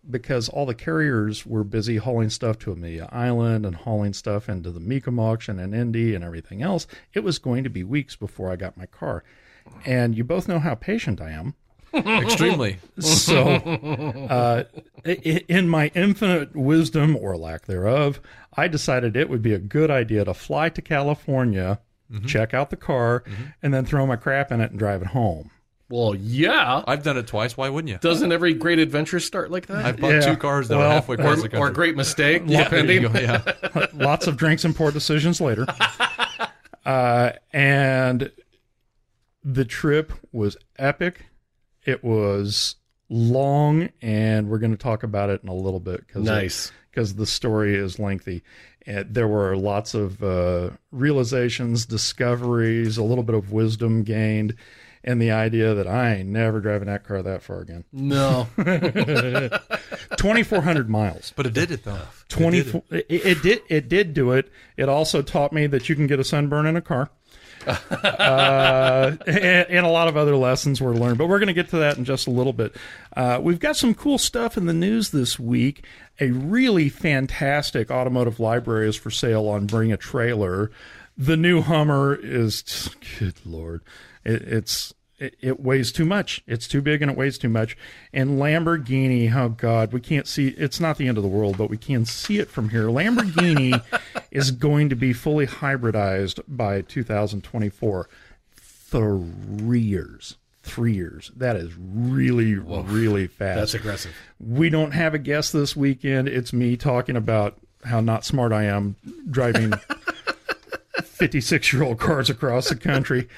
[0.08, 4.70] because all the carriers were busy hauling stuff to Amelia Island and hauling stuff into
[4.70, 8.50] the Mecum auction and Indy and everything else, it was going to be weeks before
[8.50, 9.24] I got my car.
[9.84, 11.54] And you both know how patient I am.
[11.94, 12.78] Extremely.
[13.00, 14.64] So, uh,
[15.04, 18.20] in my infinite wisdom or lack thereof,
[18.54, 21.80] I decided it would be a good idea to fly to California,
[22.26, 23.24] check out the car,
[23.62, 25.50] and then throw my crap in it and drive it home.
[25.90, 26.82] Well, yeah.
[26.86, 27.56] I've done it twice.
[27.56, 27.98] Why wouldn't you?
[27.98, 29.84] Doesn't every great adventure start like that?
[29.84, 30.20] I've bought Yeah.
[30.20, 31.58] two cars that Well, are halfway across the country.
[31.58, 33.02] or a great mistake, There you depending.
[33.14, 33.86] yeah.
[33.92, 35.66] Lots of drinks and poor decisions later.
[36.86, 38.30] uh, and
[39.44, 41.26] the trip was epic.
[41.84, 42.76] It was
[43.08, 46.72] long, and we're going to talk about it in a little bit because Nice.
[46.90, 48.42] because the story is lengthy.
[48.86, 54.54] And there were lots of uh, realizations, discoveries, a little bit of wisdom gained,
[55.02, 57.84] and the idea that I ain't never driving that car that far again.
[57.92, 58.48] No.
[58.56, 61.32] 2,400 miles.
[61.36, 61.94] But it did it though.
[61.94, 62.58] It did Twenty.
[62.58, 62.84] it.
[62.90, 63.62] It, it did.
[63.68, 64.50] It did do it.
[64.76, 67.10] It also taught me that you can get a sunburn in a car.
[67.66, 69.36] uh, and,
[69.68, 71.98] and a lot of other lessons were learned, but we're going to get to that
[71.98, 72.74] in just a little bit.
[73.14, 75.84] Uh, we've got some cool stuff in the news this week.
[76.20, 80.70] A really fantastic automotive library is for sale on Bring a Trailer.
[81.18, 83.82] The new Hummer is, good lord,
[84.24, 86.42] it, it's it, it weighs too much.
[86.46, 87.76] It's too big and it weighs too much.
[88.12, 90.48] And Lamborghini, oh God, we can't see.
[90.48, 92.84] It's not the end of the world, but we can see it from here.
[92.84, 93.82] Lamborghini
[94.30, 98.08] is going to be fully hybridized by 2024.
[98.56, 100.36] Three years.
[100.62, 101.30] Three years.
[101.36, 103.58] That is really, really fast.
[103.58, 104.12] That's aggressive.
[104.40, 106.28] We don't have a guest this weekend.
[106.28, 108.96] It's me talking about how not smart I am
[109.30, 109.72] driving
[111.04, 113.28] 56 year old cars across the country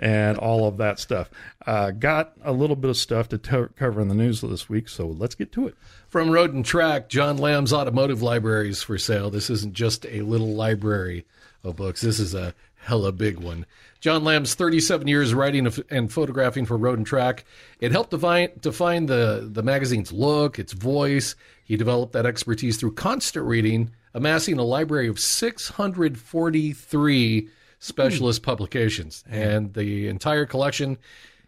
[0.00, 1.30] and all of that stuff.
[1.66, 4.88] Uh, got a little bit of stuff to to- cover in the news this week,
[4.88, 5.76] so let's get to it.
[6.08, 9.30] From Road and Track, John Lamm's Automotive Library is for sale.
[9.30, 11.26] This isn't just a little library
[11.62, 12.00] of books.
[12.00, 13.66] This is a hella big one.
[14.00, 17.44] John Lamm's 37 years writing and photographing for Road and Track.
[17.78, 21.36] It helped define, define the, the magazine's look, its voice.
[21.62, 27.48] He developed that expertise through constant reading, amassing a library of 643
[27.80, 29.24] specialist publications.
[29.28, 30.98] And the entire collection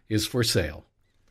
[0.09, 0.83] is for sale.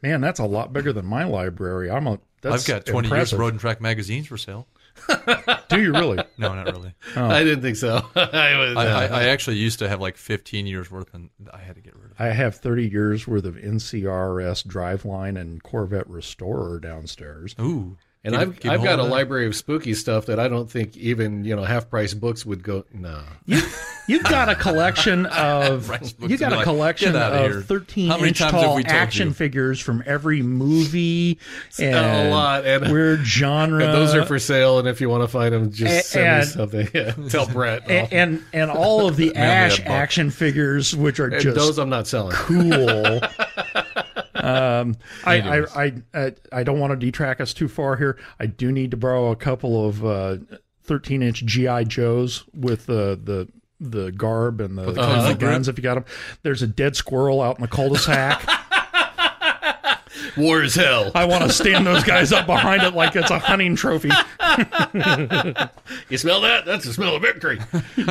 [0.02, 1.90] Man, that's a lot bigger than my library.
[1.90, 2.18] I'm a.
[2.40, 3.36] That's I've got 20 years impressive.
[3.36, 4.66] of road and track magazines for sale.
[5.68, 6.18] Do you really?
[6.36, 6.92] No, not really.
[7.14, 8.04] I didn't think so.
[8.16, 11.30] I was, I, uh, I, I actually used to have like 15 years worth, and
[11.52, 12.16] I had to get rid of it.
[12.18, 17.54] I have 30 years worth of NCRS driveline and Corvette Restorer downstairs.
[17.60, 17.96] Ooh.
[18.24, 19.08] And Keep- I've keep I've got a that.
[19.08, 22.62] library of spooky stuff that I don't think even you know half price books would
[22.62, 22.84] go.
[22.94, 23.60] No, you
[24.06, 27.58] you've got a collection of Rice books you got a like, collection "Get outta here."
[27.58, 29.34] of 13 How many inch times have tall we told action you?
[29.34, 31.40] figures from every movie
[31.80, 33.82] and a and lot, and- weird genre.
[33.84, 34.78] and those are for sale.
[34.78, 36.88] And if you want to find them, just And- send me something.
[36.94, 37.90] Yeah, tell Brett.
[37.90, 41.90] and, and and all of the Ash action figures, which are And just those I'm
[41.90, 42.36] not selling.
[42.36, 43.20] cool.
[44.42, 48.18] Um, I, I, I, I, I don't want to detract us too far here.
[48.38, 50.36] I do need to borrow a couple of uh,
[50.84, 53.48] 13 inch GI Joes with the the
[53.80, 56.04] the garb and the, the guns if you got them.
[56.42, 58.48] There's a dead squirrel out in the cul-de-sac.
[60.36, 61.12] War is hell.
[61.14, 64.10] I want to stand those guys up behind it like it's a hunting trophy.
[66.08, 66.64] You smell that?
[66.66, 67.58] That's the smell of victory.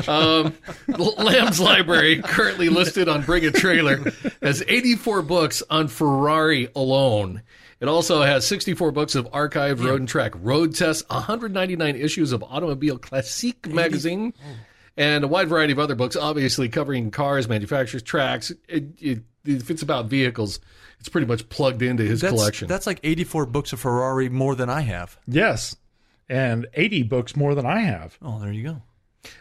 [0.08, 0.56] Um,
[0.88, 4.04] Lamm's Library, currently listed on Bring a Trailer,
[4.42, 7.42] has 84 books on Ferrari alone.
[7.80, 12.44] It also has 64 books of archived road and track road tests, 199 issues of
[12.44, 14.34] Automobile Classique magazine,
[14.96, 18.52] and a wide variety of other books, obviously covering cars, manufacturers, tracks.
[18.68, 20.60] It, it, if it's about vehicles,
[21.02, 22.68] it's pretty much plugged into his That's, collection.
[22.70, 25.18] that's like 84 books of Ferrari more than I have.
[25.28, 25.76] yes,
[26.30, 28.18] and 80 books more than I have.
[28.22, 28.82] Oh, there you go.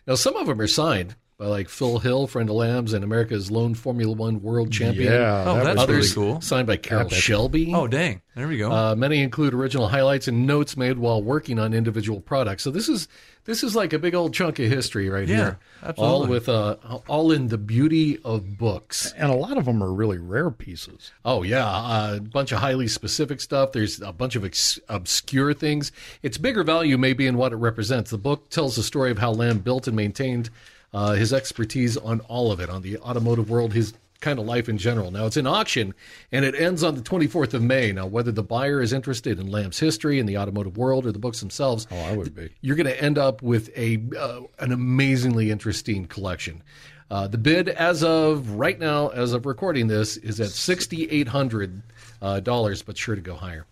[0.06, 3.50] Now, some of them are signed by like Phil Hill, friend of Lamm's, and America's
[3.50, 5.10] lone Formula One world champion.
[5.10, 6.40] Yeah, Oh, that that's was- really cool.
[6.42, 7.16] signed by Carroll Epic.
[7.16, 7.72] Shelby.
[7.74, 8.20] Oh, dang.
[8.36, 8.70] There we go.
[8.70, 12.62] Uh, many include original highlights and notes made while working on individual products.
[12.62, 13.08] So this is
[13.46, 15.58] this is like a big old chunk of history right Yeah, here.
[15.82, 16.14] absolutely.
[16.14, 16.76] All with uh,
[17.08, 19.12] all in the beauty of books.
[19.16, 21.10] and a lot of them are really rare pieces.
[21.24, 23.72] Oh yeah, a bunch of highly specific stuff.
[23.72, 25.90] There's a bunch of ex- obscure things.
[26.22, 28.10] Its bigger value may be in what it represents.
[28.10, 30.50] The book tells the story of how Lamm built and maintained
[30.92, 34.68] uh, his expertise on all of it, on the automotive world, his kind of life
[34.68, 35.10] in general.
[35.10, 35.94] Now it's in auction,
[36.30, 37.90] and it ends on the 24th of May.
[37.90, 41.18] Now whether the buyer is interested in Lamm's history in the automotive world or the
[41.18, 42.50] books themselves, Oh, I would be.
[42.60, 46.62] you're going to end up with a uh, an amazingly interesting collection.
[47.10, 51.26] Uh, the bid, as of right now, as of recording this, is at sixty eight
[51.28, 51.82] hundred
[52.20, 53.64] uh, dollars, but sure to go higher.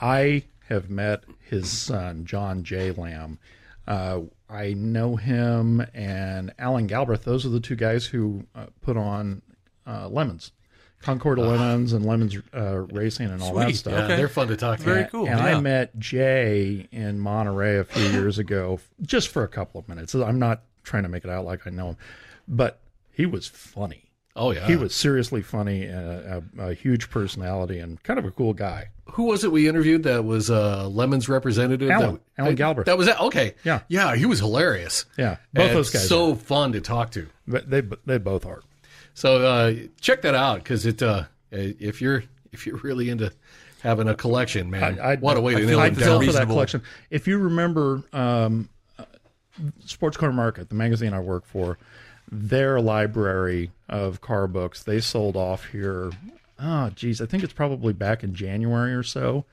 [0.00, 2.92] I have met his son, John J.
[2.92, 3.38] Lamm.
[3.88, 7.24] Uh, I know him and Alan Galbraith.
[7.24, 9.42] Those are the two guys who uh, put on
[9.86, 10.52] uh, Lemons,
[11.00, 13.92] Concours d'Lemons and Lemons uh, Racing and all that stuff.
[13.92, 14.16] Yeah, Okay.
[14.16, 14.84] they're fun to talk to.
[14.84, 15.44] Very And- cool, And yeah.
[15.56, 20.14] I met Jay in Monterey a few years ago, just for a couple of minutes.
[20.14, 21.96] I'm not trying to make it out like I know him,
[22.46, 22.80] but
[23.10, 24.05] he was funny.
[24.36, 24.66] Oh yeah.
[24.66, 28.52] He was seriously funny and a, a, a huge personality and kind of a cool
[28.52, 28.90] guy.
[29.12, 31.90] Who was it we interviewed that was uh, Lemon's representative?
[31.90, 32.20] Alan.
[32.36, 32.86] That, Alan Galbraith.
[32.86, 33.18] That was it.
[33.20, 33.54] Okay.
[33.64, 33.80] Yeah.
[33.88, 35.06] Yeah, he was hilarious.
[35.16, 36.08] Yeah, both And those guys.
[36.08, 37.26] So fun to talk to.
[37.48, 38.62] But they they both are.
[39.14, 43.32] So uh, check that out because it uh, if you're if you're really into
[43.82, 45.92] having a collection, man, I- I- what a way I to feel nail like it
[45.92, 46.26] I'd that's feel down.
[46.26, 46.82] for that collection.
[47.08, 48.68] If you remember, um,
[48.98, 49.04] uh,
[49.84, 51.78] Sports Car Market, the magazine I work for,
[52.30, 56.10] their library of car books they sold off here.
[56.58, 59.44] Oh, geez, I think it's probably back in January or so.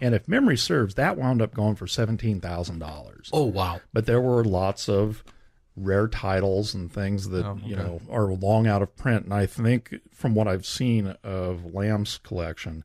[0.00, 3.30] And if memory serves, that wound up going for seventeen thousand dollars.
[3.32, 3.80] Oh wow.
[3.92, 5.24] But there were lots of
[5.76, 9.24] rare titles and things that oh, you know are long out of print.
[9.24, 12.84] And I think from what I've seen of Lamm's collection,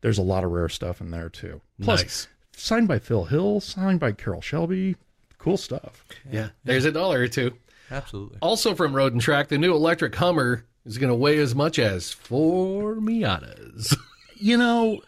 [0.00, 1.60] there's a lot of rare stuff in there too.
[1.80, 2.28] Plus, Nice.
[2.56, 4.96] signed by Phil Hill, signed by Carroll Shelby.
[5.38, 6.04] Cool stuff.
[6.30, 6.48] Yeah.
[6.64, 7.52] There's a dollar or two.
[7.90, 8.38] Absolutely.
[8.42, 11.78] Also from Road and Track, the new electric Hummer is going to weigh as much
[11.78, 13.96] as four Miatas.
[14.40, 15.00] You know,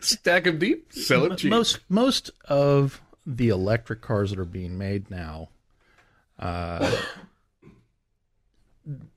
[0.00, 1.48] Stack them deep, sell them cheap.
[1.50, 5.48] most most of the electric cars that are being made now,
[6.38, 6.94] uh,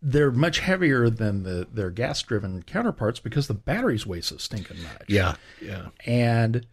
[0.01, 4.81] they're much heavier than the their gas driven counterparts because the batteries weigh so stinking
[4.81, 5.03] much.
[5.09, 5.35] yeah.
[5.61, 5.89] Yeah.
[6.05, 6.65] and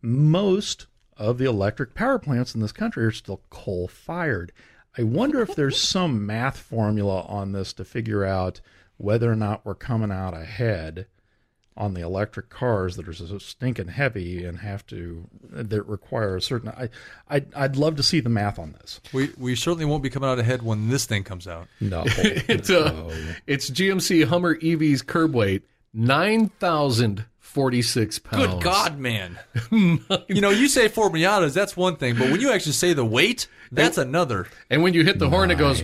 [0.00, 4.52] most of the electric power plants in this country are still coal fired.
[4.98, 8.60] I wonder if there's some math formula on this to figure out
[8.96, 11.06] whether or not we're coming out ahead
[11.76, 16.42] on the electric cars that are so stinking heavy and have to that require a
[16.42, 16.70] certain.
[16.70, 16.88] I,
[17.28, 19.00] I'd, I'd love to see the math on this.
[19.12, 21.68] We we certainly won't be coming out ahead when this thing comes out.
[21.80, 23.14] No, It's uh,
[23.46, 25.62] it's GMC Hummer EV's curb weight
[25.94, 28.54] nine thousand forty six pounds.
[28.54, 29.38] Good God, man!
[29.70, 33.04] you know, you say four Miatas, that's one thing, but when you actually say the
[33.04, 34.46] weight, that's another.
[34.70, 35.80] And when you hit the horn, it goes.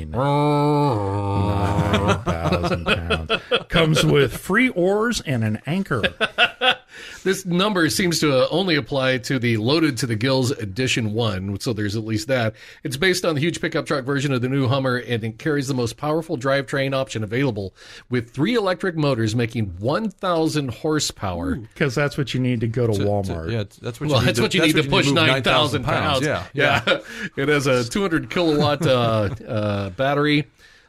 [2.25, 3.33] thousand pounds
[3.69, 6.03] comes with free oars and an anchor.
[7.25, 11.59] This number seems to uh, only apply to the loaded to the gills edition one,
[11.59, 12.55] so there's at least that.
[12.83, 15.67] It's based on the huge pickup truck version of the new Hummer, and it carries
[15.67, 17.75] the most powerful drivetrain option available,
[18.11, 21.57] with three electric motors making 1,000 horsepower.
[21.57, 23.51] Because that's what you need to go to Walmart.
[23.51, 25.83] Yeah, that's what Well, you need that's to, what you need to push move 9,000
[25.83, 26.27] pounds.
[26.27, 26.83] Yeah, yeah.
[27.37, 30.47] it has a 200 kilowatt uh, uh, battery.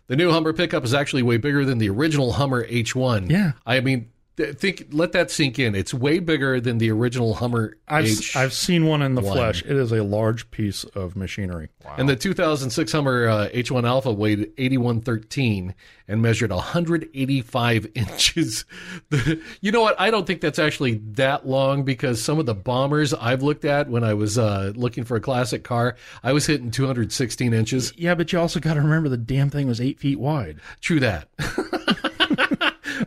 [0.08, 3.32] The new Hummer pickup is actually way bigger than the original Hummer H1.
[3.32, 3.54] Yeah.
[3.65, 5.76] I mean, th- think let that sink in.
[5.76, 8.36] It's way bigger than the original Hummer I've H.
[8.36, 9.34] I've seen one in the one.
[9.34, 9.63] flesh.
[9.63, 11.69] It is a large piece of machinery.
[11.84, 11.95] Wow.
[11.98, 15.74] And the 2006 Hummer uh, H1 Alpha weighed 8113
[16.08, 18.65] and measured 185 inches.
[19.62, 20.00] You know what?
[20.00, 23.89] I don't think that's actually that long because some of the bombers I've looked at
[23.89, 27.93] when I was uh, looking for a classic car, I was hitting 216 inches.
[27.95, 30.60] Yeah, but you also got to remember the damn thing was eight feet wide.
[30.82, 31.30] True that.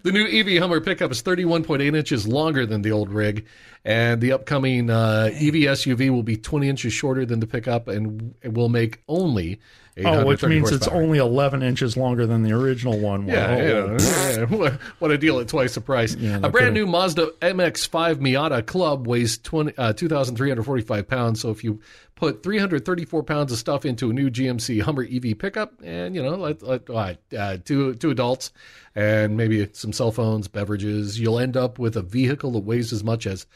[0.03, 3.47] the new EV Hummer pickup is 31.8 inches longer than the old rig,
[3.85, 8.35] and the upcoming uh, EV SUV will be 20 inches shorter than the pickup and
[8.45, 9.61] will make only
[10.05, 13.27] Oh, which 830 means it's only 11 inches longer than the original one.
[13.27, 13.35] was.
[13.35, 13.57] Yeah, Oh,
[13.97, 14.45] yeah, yeah.
[14.57, 16.15] What- what a deal at twice the price.
[16.17, 16.75] no a brand kidding.
[16.75, 21.41] new Mazda MX-5 Miata Club weighs 20, uh, 2,345 pounds.
[21.41, 21.81] So if you
[22.15, 26.31] put 334 pounds of stuff into a new GMC Hummer EV pickup, and you know,
[26.37, 28.53] let, let, uh, uh, two two adults
[28.95, 33.05] and maybe some cell phones, beverages, you'll end up with a vehicle that weighs as
[33.05, 33.47] much as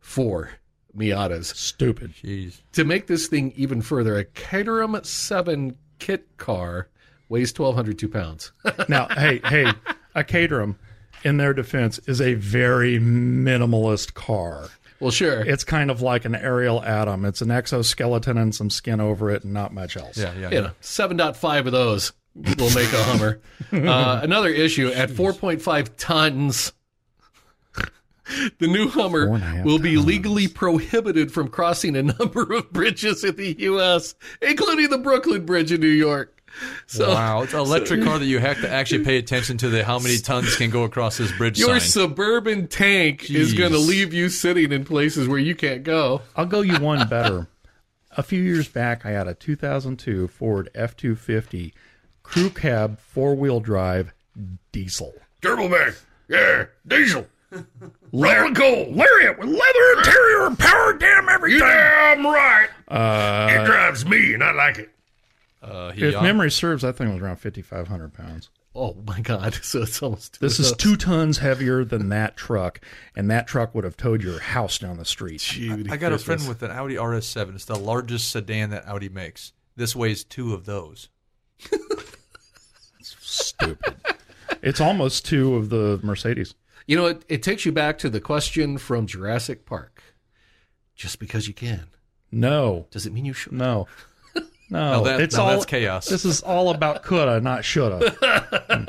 [0.00, 0.50] four
[0.96, 1.54] Miatas.
[1.54, 2.14] Stupid.
[2.14, 2.60] Jeez.
[2.72, 6.88] To make this thing even further, a Caterham 7 kit car
[7.28, 8.52] weighs 1,202 pounds.
[8.88, 9.72] Now, hey, hey,
[10.14, 10.78] a Caterham,
[11.24, 14.68] in their defense, is a very minimalist car.
[15.00, 15.40] well, sure.
[15.44, 17.24] It's kind of like an Ariel Atom.
[17.24, 20.16] It's an exoskeleton and some skin over it and not much else.
[20.16, 20.50] Yeah, yeah.
[20.50, 23.40] you know, 7.5 of those will make a Hummer.
[23.72, 26.72] uh, another issue at 4.5 tons.
[28.58, 30.06] The new Hummer Four and a half will be tons.
[30.06, 35.70] legally prohibited from crossing a number of bridges in the U.S., including the Brooklyn Bridge
[35.72, 36.32] in New York.
[36.86, 39.84] So Wow, it's an electric car that you have to actually pay attention to the
[39.84, 41.88] how many tons can go across this bridge your sign.
[42.08, 46.22] suburban tank is going to leave you sitting in places where you can't go.
[46.34, 47.46] I'll go you one better.
[48.12, 51.72] A few years back, I had a 2002 Ford F250
[52.22, 54.14] crew cab four wheel drive
[54.72, 55.12] diesel.
[55.42, 57.26] Turbomac, yeah, diesel.
[58.22, 58.92] Rolling coal.
[58.92, 61.60] Lariat with leather interior and power damn everything.
[61.60, 62.68] damn right.
[62.88, 64.90] Uh, it drives me, and I like it.
[65.62, 66.22] Uh, if yeah.
[66.22, 68.50] memory serves, that thing was around 5,500 pounds.
[68.74, 69.54] Oh my god!
[69.62, 72.80] So it's almost This is two tons heavier than that truck,
[73.16, 75.42] and that truck would have towed your house down the street.
[75.90, 77.54] I got a friend with an Audi RS7.
[77.54, 79.52] It's the largest sedan that Audi makes.
[79.76, 81.08] This weighs two of those.
[83.00, 83.96] Stupid.
[84.62, 86.54] It's almost two of the Mercedes.
[86.86, 90.02] You know, it, it takes you back to the question from Jurassic Park.
[90.94, 91.88] Just because you can,
[92.32, 93.52] No, does it mean you should?
[93.52, 93.86] no,
[94.34, 94.42] no.
[94.70, 96.06] Now that- it's now all that's chaos.
[96.08, 98.14] This is all about coulda, not shoulda.
[98.68, 98.84] Hmm.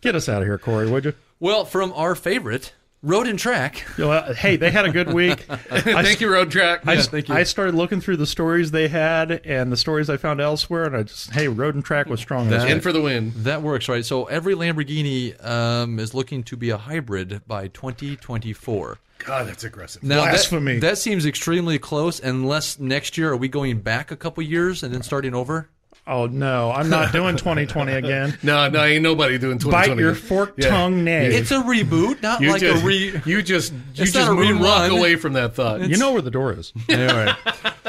[0.00, 1.14] Get us out of here, Corey, would you?
[1.38, 3.84] Well, from our favorite road and track.
[3.98, 5.44] You know, uh, hey, they had a good week.
[5.50, 6.86] I, Thank you, Road Track.
[6.86, 7.34] I, Yeah, thank you.
[7.34, 10.96] I started looking through the stories they had and the stories I found elsewhere, and
[10.96, 12.48] I just, hey, Road and Track was strong.
[12.48, 12.76] this That- week.
[12.76, 13.32] In for the win.
[13.36, 14.04] That works, right?
[14.04, 18.98] So every Lamborghini um, is looking to be a hybrid by 2024.
[19.18, 20.02] God, that's aggressive.
[20.02, 20.78] Now, that- Blasphemy.
[20.80, 22.20] That, seems extremely close.
[22.20, 25.68] Unless next year, are we going back a couple years and then starting over?
[26.04, 28.36] Oh no, I'm not doing 2020 again.
[28.42, 29.88] No, no, ain't nobody doing 2020.
[29.94, 30.70] Bite your forked Yeah.
[30.70, 31.26] tongue, nay.
[31.26, 33.20] It's a reboot, not You like just, a re.
[33.24, 35.82] you just, you It's just not a away from that thought.
[35.88, 36.72] you know where the door is.
[36.88, 37.32] anyway,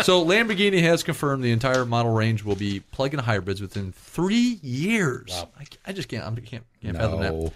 [0.04, 5.32] so Lamborghini has confirmed the entire model range will be plug-in hybrids within three years.
[5.60, 6.24] I, I just can't.
[6.24, 7.34] I can't, can't fathom that.
[7.34, 7.52] No.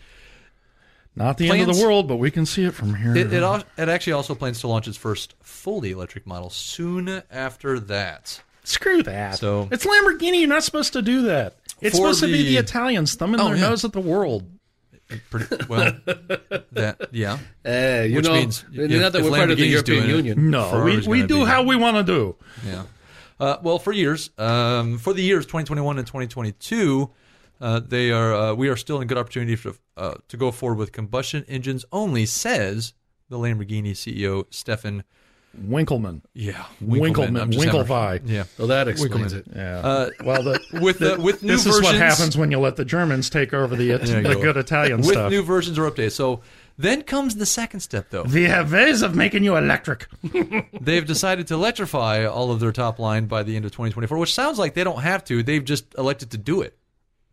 [1.16, 3.16] Not the end of the world, but we can see it from here.
[3.16, 3.44] It, it,
[3.78, 8.42] it actually also plans to launch its first fully electric model soon after that.
[8.68, 9.38] Screw that.
[9.40, 10.40] So- it's Lamborghini.
[10.40, 11.56] You're not supposed to do that.
[11.82, 13.70] It's For supposed to be the- the Italians thumbing Oh, their yeah.
[13.70, 14.50] nose at the world.
[15.30, 15.94] Pretty well.
[16.74, 17.38] that yeah.
[17.64, 20.50] Eh, you Which know, means not that we're part of the European doing it- Union.
[20.52, 22.36] No, we, we do be- how we want to do.
[22.66, 22.84] Yeah.
[23.40, 27.10] Uh, well, for years, um, for the years 2021 and 2022,
[27.62, 30.78] uh, they are uh, we are still in good opportunity for, uh, to go forward
[30.78, 32.94] with combustion engines only, says
[33.30, 35.04] the Lamborghini CEO Stephan.
[35.60, 36.22] Winkelmann.
[36.34, 37.42] Yeah, Winkelmann.
[37.42, 38.22] I'm Winklevi.
[38.26, 38.44] Yeah.
[38.58, 39.46] Well, that explains it.
[39.54, 39.80] Yeah.
[39.80, 42.76] Uh, well, the, with the, with new this versions, is what happens when you let
[42.76, 44.42] the Germans take over the, the go.
[44.42, 45.32] good Italian with stuff.
[45.32, 46.14] new versions or updates.
[46.14, 46.42] So
[46.78, 48.24] then comes the second step, though.
[48.24, 50.08] we have ways of making you electric.
[50.82, 54.34] They've decided to electrify all of their top line by the end of 2024, which
[54.34, 55.42] sounds like they don't have to.
[55.42, 56.78] They've just elected to do it,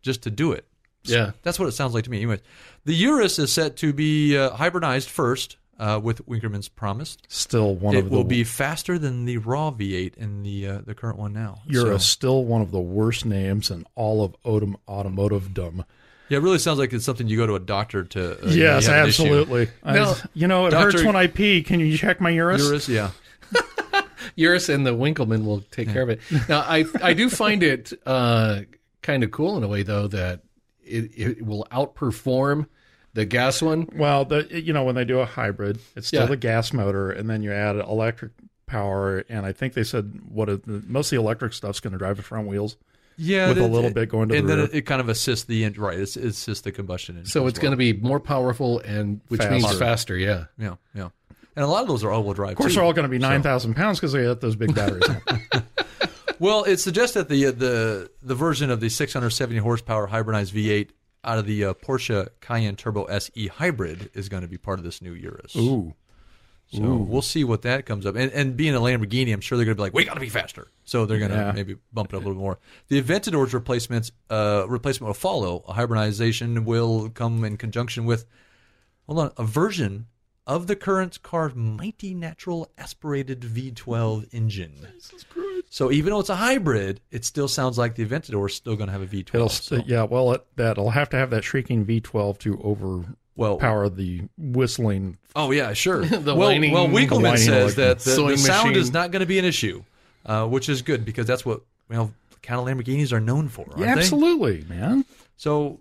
[0.01, 0.65] just to do it.
[1.03, 1.31] Yeah.
[1.43, 2.17] That's what it sounds like to me.
[2.17, 2.41] Anyways,
[2.85, 7.23] the Urus is set to be uh, hybridized first, uh, with Winkelmann's promised.
[7.29, 10.81] Still one It of the will be faster than the Raw V8 in the uh,
[10.85, 11.61] the current one now.
[11.67, 15.83] You're So- a, still one of the worst names in all of autom- automotive dumb.
[16.29, 18.33] yeah, it really sounds like it's something you go to a doctor to.
[18.45, 19.67] Uh, yes, you have absolutely.
[19.83, 21.61] I- No, you know, it Doctor- hurts when I pee.
[21.63, 22.63] Can you check my urus?
[22.63, 23.11] Urus, yeah.
[24.35, 26.19] Urus and the Winkelmann will take care of it.
[26.49, 28.61] Now, I I do find it uh,
[29.01, 30.41] kind of cool in a way, though, that
[30.83, 32.67] it, it will outperform
[33.15, 33.89] the gas one.
[33.95, 36.27] Well, the you know when they do a hybrid, it's still Yeah.
[36.27, 38.31] the gas motor, and then you add electric
[38.67, 39.23] power.
[39.29, 42.17] And I think they said what it, most of the electric stuff's going to drive
[42.17, 42.77] the front wheels.
[43.17, 44.65] Yeah, With a little it- bit going to and the then rear.
[44.67, 45.97] it, it kind of assists the engine, right?
[45.97, 47.29] It's, it assists the combustion engine.
[47.31, 49.79] So as it's going to be more powerful and which means Faster.
[49.79, 50.17] faster.
[50.17, 50.45] Yeah.
[50.57, 51.09] yeah, yeah.
[51.55, 52.51] And a lot of those are all-wheel drive.
[52.51, 52.75] Of course, too.
[52.75, 55.07] they're all going to be nine thousand pounds because they got those big batteries.
[55.07, 55.63] on.
[56.37, 60.89] Well, it suggests that the uh, the the version of the 670 horsepower hybridized V8
[61.25, 64.85] out of the uh, Porsche Cayenne Turbo SE hybrid is going to be part of
[64.85, 65.55] this new Urus.
[65.55, 65.93] Ooh,
[66.67, 68.15] So we'll see what that comes up.
[68.15, 70.19] And, and being a Lamborghini, I'm sure they're going to be like, we got to
[70.19, 70.67] be faster.
[70.83, 71.51] So they're going to Yeah.
[71.51, 72.59] maybe bump it up a little more.
[72.87, 75.63] The Aventador's replacements uh, replacement will follow.
[75.67, 78.25] A hybridization will come in conjunction with,
[79.07, 80.07] hold on, a version
[80.47, 84.87] of the current car's mighty natural aspirated V12 engine.
[85.69, 88.87] So even though it's a hybrid, it still sounds like the Aventador is still going
[88.87, 89.35] to have a V12.
[89.35, 90.03] it'll so- yeah.
[90.03, 93.05] Well, it, that'll have to have that shrieking V12 to over
[93.35, 95.17] well, overpower the whistling.
[95.35, 96.05] Oh yeah, sure.
[96.05, 98.81] The well, whining- well, the Winkelmann whining says that the, the sound machine.
[98.81, 99.83] is not going to be an issue,
[100.25, 103.65] uh, which is good because that's what you know kind of Lamborghinis are known for,
[103.67, 104.01] aren't Yeah, they?
[104.01, 105.03] absolutely, man.
[105.35, 105.79] So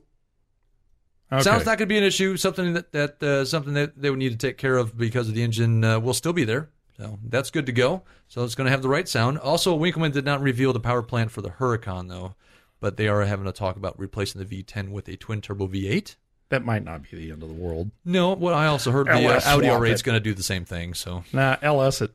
[1.34, 1.42] Okay.
[1.42, 2.36] sounds not going to be an issue.
[2.36, 5.34] Something that that uh, something that they would need to take care of because of
[5.34, 6.70] the engine uh, will still be there.
[6.96, 8.02] So that's good to go.
[8.28, 9.38] So it's going to have the right sound.
[9.38, 12.34] Also, Winkelmann did not reveal the power plant for the Huracan though,
[12.80, 16.14] but they are having a talk about replacing the V10 with a twin turbo V8.
[16.50, 17.90] that might not be the end of the world.
[18.04, 19.92] No, what I also heard the uh, Audi R8 it.
[19.94, 20.94] is going to do the same thing.
[20.94, 22.12] So Nah, LS it.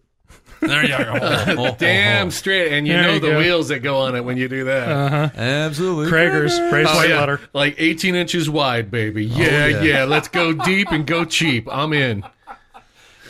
[0.62, 1.76] There you go.
[1.80, 2.74] Damn straight.
[2.74, 3.38] And you There know you the go.
[3.38, 4.90] wheels that go on it when you do that.
[4.90, 5.30] Uh-huh.
[5.36, 6.12] Absolutely.
[6.12, 7.20] Cragars, raised Oh, white yeah.
[7.22, 7.40] letter.
[7.54, 9.32] Like 18 inches wide, baby.
[9.34, 9.82] Oh, yeah, Oh, yeah.
[9.82, 11.68] yeah, Let's go deep and go cheap.
[11.72, 12.26] I'm in.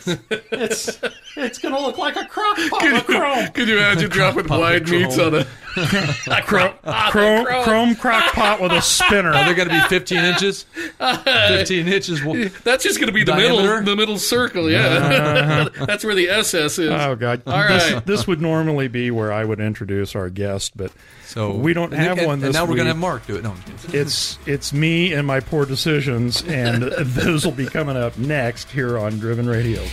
[0.08, 1.00] It's
[1.36, 3.48] it's gonna look like a crock pot of chrome.
[3.54, 5.46] Could you imagine dropping pot wide with meats on a
[6.44, 6.74] Chrome,
[7.12, 9.32] chrome, chrome crock pot with a spinner.
[9.32, 10.64] Are they going to be 15 inches?
[11.00, 12.24] 15 inches.
[12.24, 14.70] Well, That's just going to be the middle, the middle circle.
[14.70, 16.90] Yeah, that's where the SS is.
[16.90, 17.44] Oh god!
[17.46, 18.06] All this, right.
[18.06, 20.92] this would normally be where I would introduce our guest, but
[21.26, 23.44] so We don't have and- one And now we're going to have Mark do it.
[23.44, 23.62] No, I'm
[23.94, 28.98] it's it's me and my poor decisions, and those will be coming up next here
[28.98, 29.84] on Driven Radio.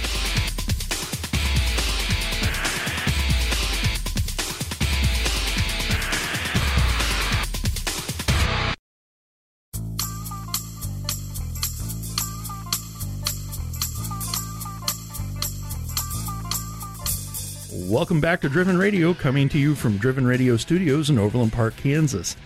[17.97, 21.77] Welcome back to Driven Radio, coming to you from Driven Radio Studios in Overland Park,
[21.79, 22.37] Kansas.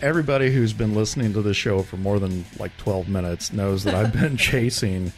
[0.00, 3.94] Everybody who's been listening to this show for more than like 12 minutes knows that
[3.94, 5.12] I've been chasing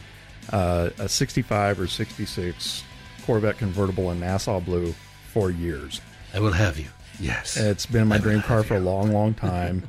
[0.52, 2.82] uh, a 65 or 66
[3.24, 4.92] Corvette convertible in Nassau Blue
[5.28, 6.00] for years.
[6.34, 6.88] I will have you.
[7.20, 7.56] Yes.
[7.56, 9.88] It's been my dream car for a long, long time.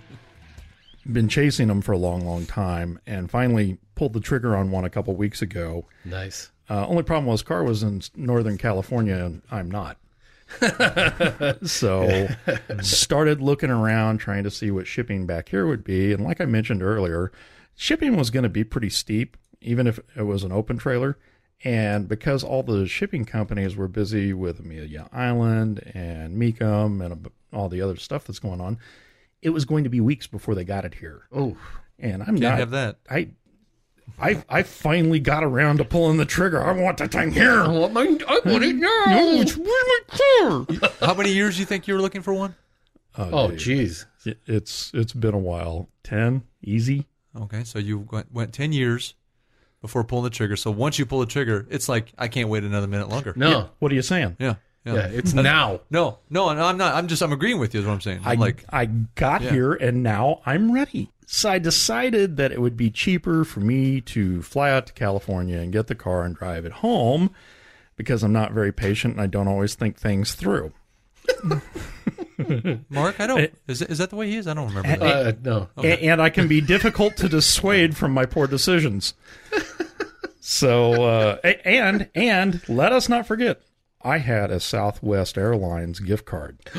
[1.11, 4.85] been chasing them for a long, long time, and finally pulled the trigger on one
[4.85, 5.87] a couple weeks ago.
[6.05, 6.51] nice.
[6.71, 9.97] Uh, only problem was car was in Northern California, and I'm not.
[11.67, 12.29] so
[12.81, 16.45] started looking around, trying to see what shipping back here would be, and like I
[16.45, 17.29] mentioned earlier,
[17.75, 21.17] shipping was going to be pretty steep, even if it was an open trailer.
[21.65, 27.67] And because all the shipping companies were busy with Amelia Island and Mecum and all
[27.67, 28.79] the other stuff that's going on,
[29.41, 31.23] it was going to be weeks before they got it here.
[31.33, 31.57] Oh,
[31.99, 32.99] And I'm Can't not have that.
[33.09, 33.29] I,
[34.19, 36.63] I, I finally got around to pulling the trigger.
[36.63, 37.61] I want that thing here.
[37.61, 39.03] I want, my, I want it now.
[39.07, 40.89] No, it's where's my car?
[41.07, 42.55] How many years do you think you were looking for one?
[43.17, 43.59] Oh, oh dude.
[43.59, 44.05] jeez.
[44.25, 45.89] It- it's it's been a while.
[46.03, 47.07] Ten, easy.
[47.39, 49.13] Okay, so you went, went 10 years
[49.81, 50.55] before pulling the trigger.
[50.55, 53.33] So once you pull the trigger, it's like, I can't wait another minute longer.
[53.35, 53.69] No.
[53.79, 54.35] What are you saying?
[54.39, 54.55] Yeah.
[54.85, 54.93] Yeah.
[54.95, 55.79] Yeah, it's now.
[55.91, 56.95] No, no, no, I'm not.
[56.95, 58.21] I'm just, I'm agreeing with you, is what I'm saying.
[58.25, 59.51] I I'm like, I got Yeah.
[59.51, 61.09] here and now I'm ready.
[61.33, 65.59] So I decided that it would be cheaper for me to fly out to California
[65.59, 67.33] and get the car and drive it home
[67.95, 70.73] because I'm not very patient and I don't always think things through.
[72.89, 73.57] Mark, I don't.
[73.65, 74.45] Is, it, is that the way he is?
[74.45, 75.25] I don't remember that.
[75.25, 75.69] Uh, no.
[75.77, 79.13] A- and I can be difficult to dissuade from my poor decisions.
[80.43, 83.61] So, uh, and and let us not forget,
[84.03, 86.59] I had a Southwest Airlines gift card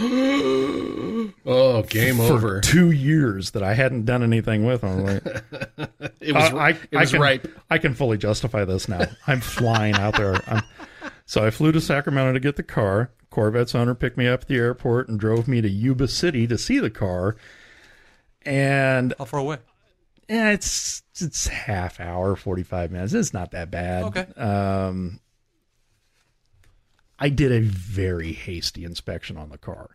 [1.44, 2.60] Oh, game for over.
[2.60, 4.82] two years that I hadn't done anything with.
[4.84, 5.24] I'm like,
[6.20, 7.58] It was, Uh, I, it was I can, ripe.
[7.70, 9.02] I can fully justify this now.
[9.26, 10.40] I'm flying out there.
[10.46, 10.62] I'm,
[11.26, 13.10] so I flew to Sacramento to get the car.
[13.30, 16.58] Corvette's owner picked me up at the airport and drove me to Yuba City to
[16.58, 17.36] see the car.
[18.44, 19.58] And How far away?
[20.28, 23.12] yeah, it's it's half hour, forty five minutes.
[23.14, 24.04] It's not that bad.
[24.04, 24.26] Okay.
[24.40, 25.20] Um,
[27.22, 29.90] I did a very hasty inspection on the car.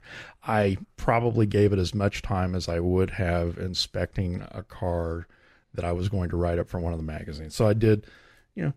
[0.48, 5.28] I probably gave it as much time as I would have inspecting a car
[5.74, 7.54] that I was going to write up for one of the magazines.
[7.54, 8.06] So I did,
[8.56, 8.74] you know,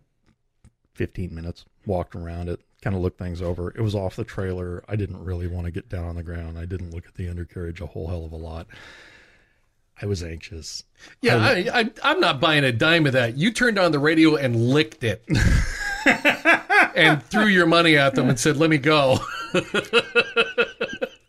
[0.95, 3.69] 15 minutes, walked around it, kind of looked things over.
[3.69, 4.83] It was off the trailer.
[4.85, 6.59] I didn't really want to get down on the ground.
[6.59, 8.67] I didn't look at the undercarriage a whole hell of a lot.
[10.01, 10.83] I was anxious.
[11.21, 13.37] Yeah, I, I, I'm not buying a dime of that.
[13.37, 15.23] You turned on the radio and licked it.
[16.95, 19.19] and threw your money at them and said, let me go.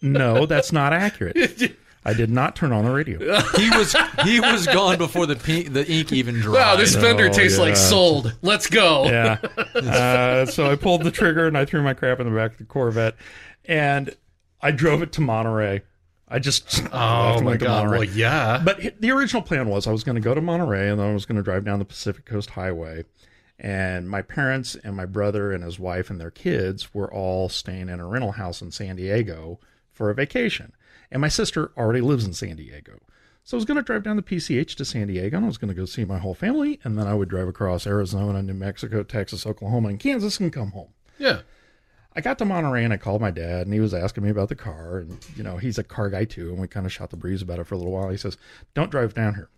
[0.01, 1.77] No, that's not accurate.
[2.05, 3.19] I did not turn on the radio.
[3.57, 3.95] He was
[4.25, 6.55] he was gone before the pe- the ink even dried.
[6.61, 8.37] Wow, this fender Oh, tastes like sold.
[8.43, 9.05] Let's go.
[9.05, 9.39] Yeah.
[9.77, 12.59] Uh, so I pulled the trigger and I threw my crap in the back of
[12.59, 13.15] the Corvette,
[13.67, 14.17] and
[14.61, 15.83] I drove it to Monterey.
[16.27, 17.85] I just Oh and my to god.
[17.85, 17.99] Monterey.
[18.01, 18.61] Well, yeah.
[18.65, 21.13] But the original plan was I was going to go to Monterey and then I
[21.15, 23.05] was going to drive down the Pacific Coast Highway.
[23.63, 27.89] And my parents and my brother and his wife and their kids were all staying
[27.89, 29.61] in a rental house in San Diego
[29.93, 30.73] for a vacation.
[31.13, 32.99] And my sister already lives in San Diego.
[33.45, 35.59] So I was going to drive down the PCH to San Diego and I was
[35.59, 36.81] going to go see my whole family.
[36.83, 40.73] And then I would drive across Arizona, New Mexico, Texas, Oklahoma, and Kansas and come
[40.73, 40.93] home.
[41.19, 41.43] yeah.
[42.15, 44.51] I got to Monterey and I called my dad and he was asking me about
[44.51, 47.09] the car and you know he's a car guy too and we kind of shot
[47.09, 48.11] the breeze about it for a little while.
[48.11, 48.37] He says,
[48.75, 49.49] "Don't drive down here."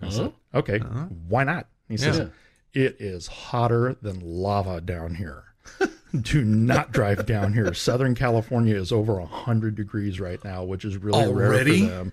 [0.00, 1.08] I said, "Okay, uh-huh.
[1.28, 2.28] why not?" He says, Yeah.
[2.76, 5.44] "It is hotter than lava down here.
[6.20, 7.72] Do not drive down here.
[7.72, 12.12] Southern California is over hundred degrees right now, which is really rare for them."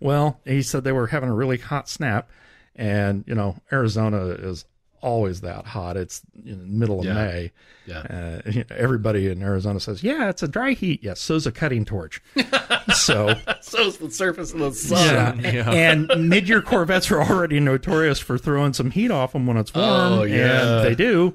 [0.00, 2.30] Well, he said they were having a really hot snap,
[2.76, 4.66] and you know Arizona is
[5.02, 5.96] always that hot.
[5.96, 7.14] It's in the middle of Yeah.
[7.14, 7.52] May.
[7.86, 7.98] Yeah.
[8.46, 11.52] Uh, you know, everybody in Arizona says, "Yeah, it's a dry heat." Yes, so's a
[11.52, 12.22] cutting torch.
[12.94, 15.40] so, So's the surface of the sun.
[15.40, 15.50] yeah.
[15.52, 15.70] Yeah.
[15.70, 19.86] and mid-year Corvettes are already notorious for throwing some heat off them when it's warm,
[20.12, 20.78] Oh, yeah.
[20.78, 21.34] and they do.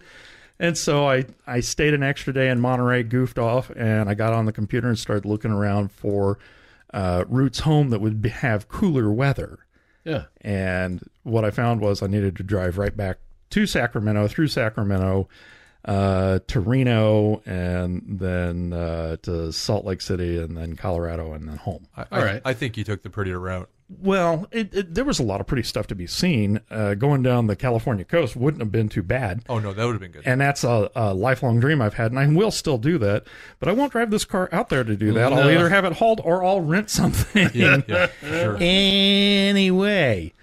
[0.59, 4.33] And so I I stayed an extra day in Monterey, goofed off, and I got
[4.33, 6.39] on the computer and started looking around for
[6.93, 9.59] uh, routes home that would be, have cooler weather.
[10.05, 10.23] Yeah.
[10.41, 13.17] And what I found was I needed to drive right back
[13.51, 15.27] to Sacramento, through Sacramento,
[15.85, 21.57] uh, to Reno, and then uh, to Salt Lake City, and then Colorado, and then
[21.57, 21.87] home.
[21.95, 22.41] I, All I- right.
[22.45, 23.69] I think you took the prettier route.
[24.01, 26.59] Well, it, it, there was a lot of pretty stuff to be seen.
[26.69, 29.43] Uh, going down the California coast wouldn't have been too bad.
[29.47, 30.23] Oh no, that would have been good.
[30.25, 33.23] And that's a, a lifelong dream I've had, and I will still do that.
[33.59, 35.31] But I won't drive this car out there to do that.
[35.31, 37.49] I'll either have it hauled or I'll rent something.
[37.53, 38.57] yeah, yeah, sure.
[38.61, 40.33] Anyway,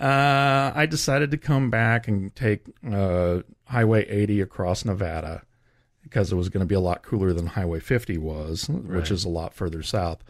[0.00, 5.42] uh, I decided to come back and take uh, Highway 80 across Nevada
[6.02, 9.24] because it was going to be a lot cooler than Highway 50 was, which is
[9.24, 10.24] a lot further south,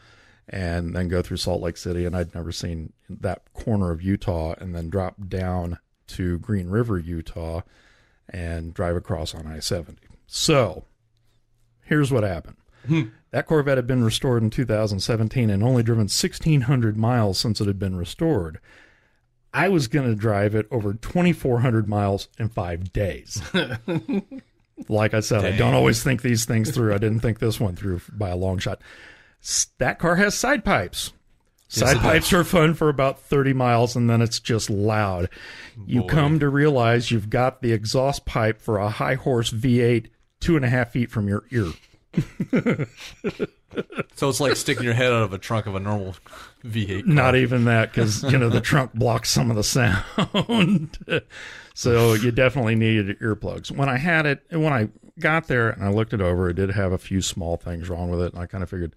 [0.49, 2.05] and then go through Salt Lake City.
[2.05, 6.99] And I'd never seen that corner of Utah, and then drop down to Green River,
[6.99, 7.63] Utah,
[8.29, 9.99] and drive across on I 70.
[10.27, 10.85] So
[11.85, 12.57] here's what happened.
[13.31, 17.79] That Corvette had been restored in 2017 and only driven 1,600 miles since it had
[17.79, 18.59] been restored.
[19.53, 23.43] I was going to drive it over 2,400 miles in five days.
[24.89, 26.95] like I said, I don't always think these things through.
[26.95, 28.81] I didn't think this one through by a long shot.
[29.79, 31.13] That car has side pipes.
[31.69, 35.29] Side it pipes are fun for about 30 miles and then it's just loud.
[35.87, 36.09] You Boy.
[36.09, 40.09] come to realize you've got the exhaust pipe for a high horse V8
[40.41, 41.71] two and a half feet from your ear.
[44.15, 46.15] So it's like sticking your head out of a trunk of a normal
[46.65, 47.05] V8.
[47.05, 47.15] car.
[47.15, 50.99] Not even that, because you know the trunk blocks some of the sound.
[51.75, 53.71] so you definitely needed earplugs.
[53.71, 56.71] When I had it, when I got there and I looked it over, it did
[56.71, 58.95] have a few small things wrong with it, and I kind of figured,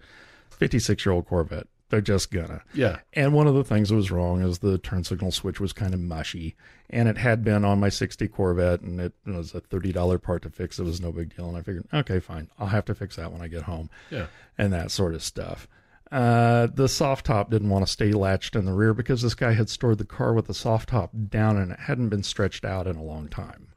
[0.50, 2.60] fifty-six-year-old Corvette, they're just gonna.
[2.74, 2.98] Yeah.
[3.12, 5.94] And one of the things that was wrong is the turn signal switch was kind
[5.94, 6.56] of mushy,
[6.90, 10.50] and it had been on my 60 Corvette, and it was a $30 part to
[10.50, 10.78] fix.
[10.80, 13.30] It was no big deal, and I figured, okay, fine, I'll have to fix that
[13.32, 14.26] when I get home Yeah.
[14.58, 15.68] and that sort of stuff.
[16.12, 19.52] Uh, the soft top didn't want to stay latched in the rear because this guy
[19.52, 22.86] had stored the car with the soft top down and it hadn't been stretched out
[22.86, 23.68] in a long time.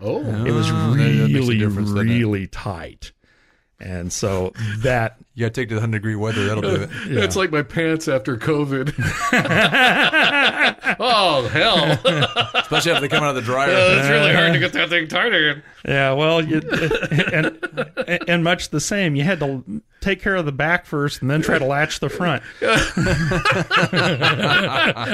[0.00, 0.20] Oh.
[0.44, 2.18] It was Ah, that- that makes a really, difference, doesn't it?
[2.18, 3.12] really tight.
[3.82, 6.44] And so that, You got to take to the 100 degree weather.
[6.44, 6.90] That'll do it.
[7.06, 8.92] It's like my pants after COVID.
[11.00, 11.98] oh hell!
[12.54, 13.70] Especially after they come out of the dryer.
[13.70, 15.64] it's really hard to get that thing tighter.
[15.86, 16.60] yeah, well, you,
[17.32, 17.58] and,
[18.28, 19.64] and much the same, you had to
[20.02, 22.42] take care of the back first and then try to latch the front.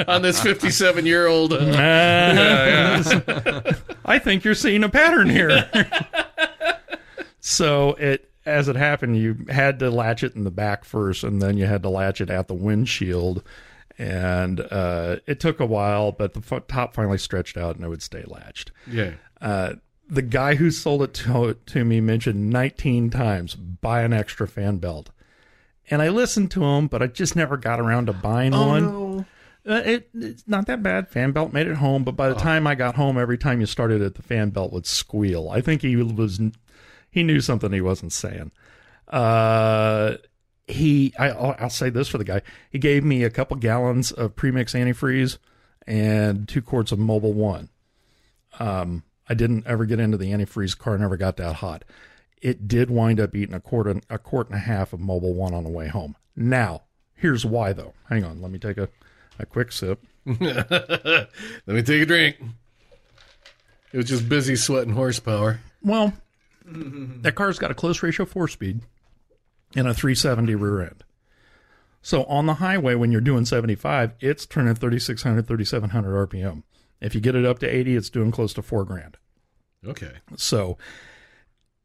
[0.09, 1.53] On this fifty-seven-year-old.
[1.53, 5.69] Uh, Uh, I think you're seeing a pattern here.
[7.39, 11.41] so it, as it happened, you had to latch it in the back first, and
[11.41, 13.43] then you had to latch it at the windshield.
[13.97, 17.89] And uh, it took a while, but the f- top finally stretched out, and it
[17.89, 18.71] would stay latched.
[18.89, 19.11] yeah.
[19.41, 19.75] Uh,
[20.09, 24.77] the guy who sold it to, to me mentioned 19 times buy an extra fan
[24.77, 25.11] belt.
[25.91, 29.25] And I listened to him, but I just never got around to buying one.
[29.67, 31.09] Uh, it, it's not that bad.
[31.09, 33.67] Fan belt made it home, but by the time I got home, every time you
[33.67, 35.49] started it, the fan belt would squeal.
[35.49, 36.39] I think he was
[37.09, 38.51] he knew something he wasn't saying.
[39.07, 40.15] Uh,
[40.67, 42.41] he I, I'll I'll say this for the guy.
[42.69, 45.37] He gave me a couple gallons of premix antifreeze
[45.87, 47.69] and two quarts of Mobil One.
[48.59, 50.77] Um, I didn't ever get into the antifreeze.
[50.77, 51.83] Car never got that hot.
[52.41, 55.33] It did wind up eating a quart and, a quart and a half of Mobil
[55.33, 56.15] One on the way home.
[56.35, 56.83] Now,
[57.15, 57.93] here's why though.
[58.07, 58.89] Hang on, let me take a
[59.39, 59.99] a quick sip.
[60.25, 61.29] Let
[61.65, 62.37] me take a drink.
[63.91, 65.61] It was just busy sweating horsepower.
[65.81, 66.13] Well,
[66.69, 67.21] Mm-hmm.
[67.21, 68.81] that car's got a close ratio four speed
[69.75, 71.03] and a 370 rear end.
[72.01, 76.63] So on the highway, when you're doing 75, it's turning 3,600, 3,700 RPM.
[77.01, 79.17] If you get it up to 80, it's doing close to four grand.
[79.85, 80.13] Okay.
[80.35, 80.77] So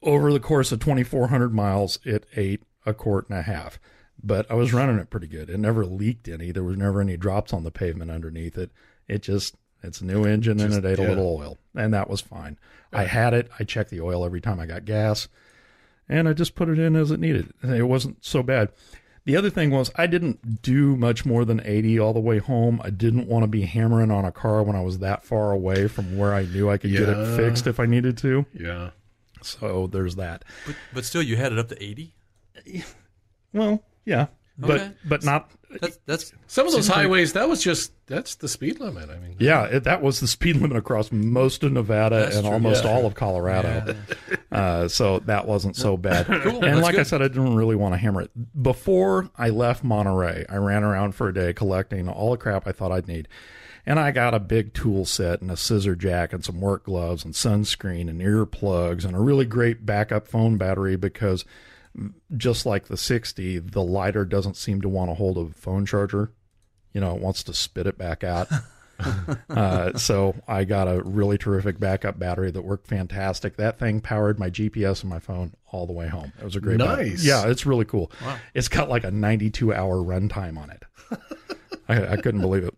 [0.03, 3.79] over the course of 2,400 miles, it ate a quart and a half.
[4.23, 5.51] But I was running it pretty good.
[5.51, 6.53] It never leaked any.
[6.53, 8.71] There was never any drops on the pavement underneath it.
[9.09, 11.07] It just, it's a new engine and it ate yeah.
[11.07, 11.59] a little oil.
[11.75, 12.59] And that was fine.
[12.93, 13.51] I had it.
[13.59, 15.29] I checked the oil every time I got gas.
[16.09, 17.53] And I just put it in as it needed.
[17.63, 18.71] It wasn't so bad.
[19.25, 22.81] The other thing was I didn't do much more than 80 all the way home.
[22.85, 25.89] I didn't want to be hammering on a car when I was that far away
[25.89, 28.45] from where I knew I could get it fixed if I needed to.
[28.53, 28.91] Yeah.
[29.41, 30.45] So there's that.
[30.67, 32.15] But, but still, you had it up to 80?
[33.53, 34.27] Well, yeah,
[34.59, 34.93] but Okay.
[35.05, 35.51] but not.
[35.81, 39.11] That's, that's Some of those highways, that was just that's the speed limit.
[39.11, 42.45] I mean, Yeah, it, that was the speed limit across most of Nevada That's and
[42.45, 42.91] true, almost yeah.
[42.91, 43.97] all of Colorado.
[44.53, 46.29] Uh, so that wasn't so bad.
[46.29, 48.31] and that's like I said, I didn't really want to hammer it.
[48.63, 52.73] Before I left Monterey, I ran around for a day collecting all the crap I
[52.73, 53.27] thought I'd need.
[53.87, 57.25] And I got a big tool set and a scissor jack and some work gloves
[57.25, 61.45] and sunscreen and earplugs and a really great backup phone battery because
[62.37, 66.33] just like the 60, the lighter doesn't seem to want to hold a phone charger.
[66.93, 68.49] You know, it wants to spit it back out.
[69.51, 73.57] uh, so I got a really terrific backup battery that worked fantastic.
[73.57, 76.33] That thing powered my GPS and my phone all the way home.
[76.39, 77.11] It was a great battery.
[77.11, 77.25] Nice.
[77.25, 78.11] Yeah, it's really cool.
[78.55, 80.83] It's got like a 92 hour runtime on it.
[81.89, 82.75] I, I couldn't believe it.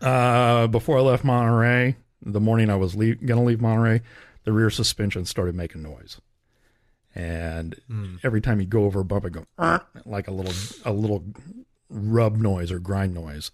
[0.00, 4.02] Uh, before I left Monterey, the morning I was leave, going to leave Monterey,
[4.44, 6.20] the rear suspension started making noise.
[7.14, 7.80] And
[8.24, 10.54] every time you go over a bump, it go "Arr," like a little
[10.84, 11.24] a little
[11.88, 13.52] rub noise or grind noise.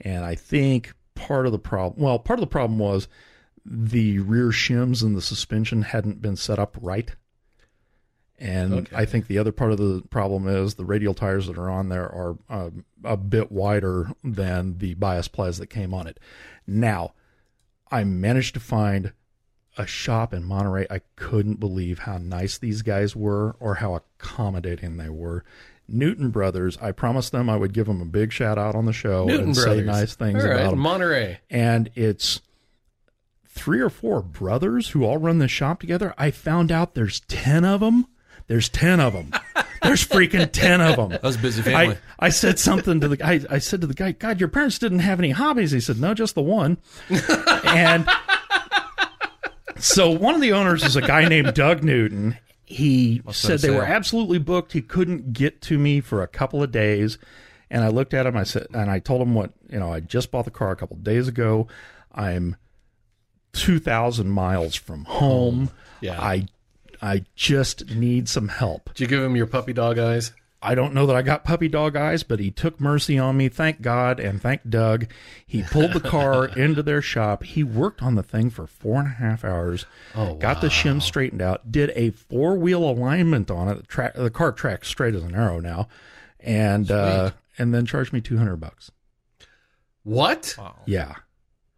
[0.00, 3.08] And I think part of the problem, well, part of the problem was
[3.64, 7.14] the rear shims and the suspension hadn't been set up right.
[8.38, 11.70] And I think the other part of the problem is the radial tires that are
[11.70, 16.18] on there are um, a bit wider than the bias plies that came on it.
[16.66, 17.14] Now,
[17.90, 19.12] I managed to find
[19.76, 20.86] a shop in Monterey.
[20.90, 25.44] I couldn't believe how nice these guys were or how accommodating they were.
[25.86, 28.92] Newton Brothers, I promised them I would give them a big shout out on the
[28.92, 29.78] show Newton and Brothers.
[29.80, 30.78] say nice things All right, about them.
[30.78, 31.40] Monterey.
[31.50, 32.40] And it's
[33.46, 36.14] three or four brothers who all run the shop together.
[36.16, 38.06] I found out there's 10 of them.
[38.46, 39.32] There's 10 of them.
[39.82, 41.10] There's freaking 10 of them.
[41.10, 41.98] That was a busy family.
[42.18, 43.40] I, I said something to the guy.
[43.50, 45.72] I said to the guy, God, your parents didn't have any hobbies.
[45.72, 46.78] He said, No, just the one.
[47.10, 48.08] and
[49.78, 52.36] so one of the owners is a guy named Doug Newton.
[52.64, 54.72] He said they were absolutely booked.
[54.72, 57.18] He couldn't get to me for a couple of days.
[57.70, 58.36] And I looked at him.
[58.36, 59.92] I said, and I told him what you know.
[59.92, 61.66] I just bought the car a couple of days ago.
[62.12, 62.56] I'm
[63.52, 65.70] two thousand miles from home.
[66.00, 66.20] Yeah.
[66.20, 66.46] I
[67.02, 68.90] I just need some help.
[68.94, 70.32] Did you give him your puppy dog eyes?
[70.64, 73.48] I don't know that I got puppy dog eyes, but he took mercy on me.
[73.48, 75.06] Thank God and thank Doug.
[75.46, 77.42] He pulled the car into their shop.
[77.42, 79.84] He worked on the thing for four and a half hours.
[80.14, 81.70] Oh, got the shim straightened out.
[81.70, 83.74] Did a four wheel alignment on it.
[83.76, 85.88] The, tra- the car tracks straight as an arrow now,
[86.40, 88.90] and uh, and then charged me two hundred bucks.
[90.02, 90.56] What?
[90.86, 91.14] Yeah,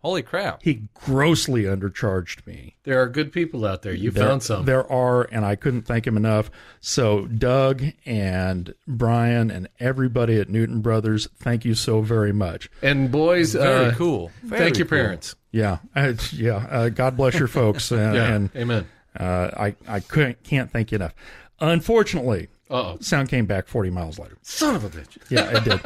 [0.02, 0.62] Holy crap!
[0.62, 2.76] he grossly undercharged me.
[2.84, 3.92] There are good people out there.
[3.92, 4.64] You There- found some.
[4.64, 6.48] There are, and I couldn't thank him enough.
[6.80, 12.70] So, Doug and Brian and everybody at Newton Brothers, thank you so very much.
[12.82, 14.30] and boys, Very uh, cool.
[14.44, 14.98] Very thank your cool.
[14.98, 15.34] parents.
[15.50, 16.66] Yeah, uh, yeah.
[16.70, 18.32] Uh, God bless your folks, and, Yeah.
[18.34, 18.86] and Amen.
[19.18, 21.14] uh, I I couldn't can't thank you enough.
[21.58, 22.98] Unfortunately, Uh oh.
[23.00, 24.36] sound came back forty miles later.
[24.42, 25.16] Son of a bitch.
[25.30, 25.80] Yeah, it did.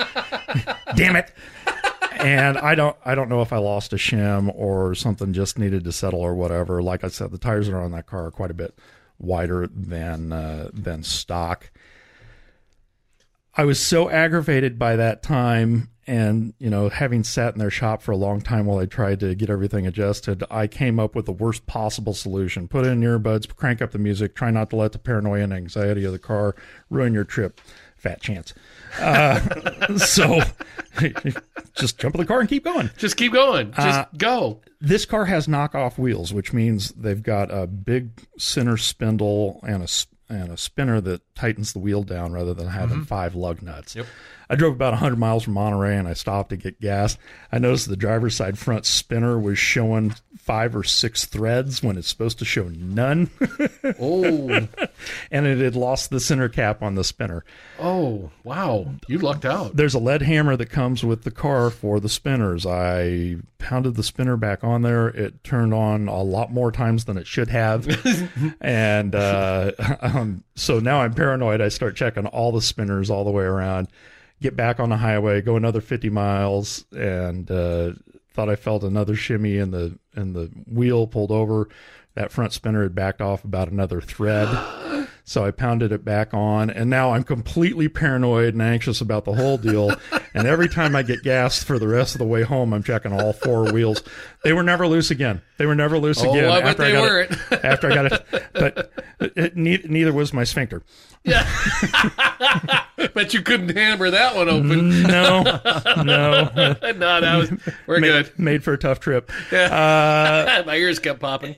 [0.96, 1.30] Damn it.
[2.24, 5.84] And I don't I don't know if I lost a shim or something just needed
[5.84, 6.82] to settle or whatever.
[6.82, 8.78] Like I said, the tires that are on that car are quite a bit
[9.18, 11.70] wider than uh, than stock.
[13.56, 18.02] I was so aggravated by that time and, you know, having sat in their shop
[18.02, 21.26] for a long time while I tried to get everything adjusted, I came up with
[21.26, 22.68] the worst possible solution.
[22.68, 26.04] Put in earbuds, crank up the music, try not to let the paranoia and anxiety
[26.04, 26.56] of the car
[26.88, 27.60] ruin your trip.
[27.96, 28.54] Fat chance.
[28.98, 30.40] Uh, so
[31.74, 32.90] just jump in the car and keep going.
[32.96, 33.72] Just keep going.
[33.72, 34.60] Just Uh, go.
[34.80, 39.88] This car has knockoff wheels, which means they've got a big center spindle and a
[40.32, 43.96] and a spinner that tightens the wheel down rather than having five lug nuts.
[43.96, 44.06] Yep.
[44.50, 47.16] I drove about 100 miles from Monterey and I stopped to get gas.
[47.52, 52.08] I noticed the driver's side front spinner was showing five or six threads when it's
[52.08, 53.30] supposed to show none,
[54.00, 54.66] Oh,
[55.30, 57.44] and it had lost the center cap on the spinner.
[57.78, 58.86] oh, wow.
[59.06, 59.76] You lucked out.
[59.76, 62.66] There's a lead hammer that comes with the car for the spinners.
[62.66, 65.08] I pounded the spinner back on there.
[65.08, 67.86] It turned on a lot more times than it should have.
[68.60, 69.70] and uh,
[70.00, 71.60] um, so now I'm paranoid.
[71.60, 73.86] I start checking all the spinners all the way around,
[74.40, 77.92] get back on the highway, go another 50 miles, and uh,
[78.32, 81.68] thought I felt another shimmy in the in the wheel pulled over.
[82.14, 84.48] That front spinner had backed off about another thread.
[85.22, 89.34] So I pounded it back on, and now I'm completely paranoid and anxious about the
[89.34, 89.92] whole deal.
[90.34, 93.12] and every time I get gas for the rest of the way home, I'm checking
[93.12, 94.02] all four wheels.
[94.42, 95.40] They were never loose again.
[95.56, 96.50] They were never loose Oh, again.
[96.50, 97.30] I bet they got weren't.
[97.30, 100.82] It, after I got it, but it, neither, neither was my sphincter.
[103.14, 105.02] Bet you couldn't hammer that one open.
[105.02, 107.50] No, no, no, that was.
[107.86, 108.38] We're made, good.
[108.38, 109.30] made for a tough trip.
[109.52, 111.56] Uh, My ears kept popping.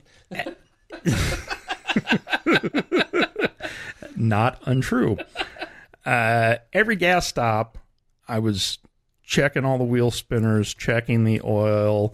[4.15, 5.17] not untrue.
[6.05, 7.77] Uh, every gas stop,
[8.27, 8.79] I was
[9.23, 12.13] checking all the wheel spinners, checking the oil,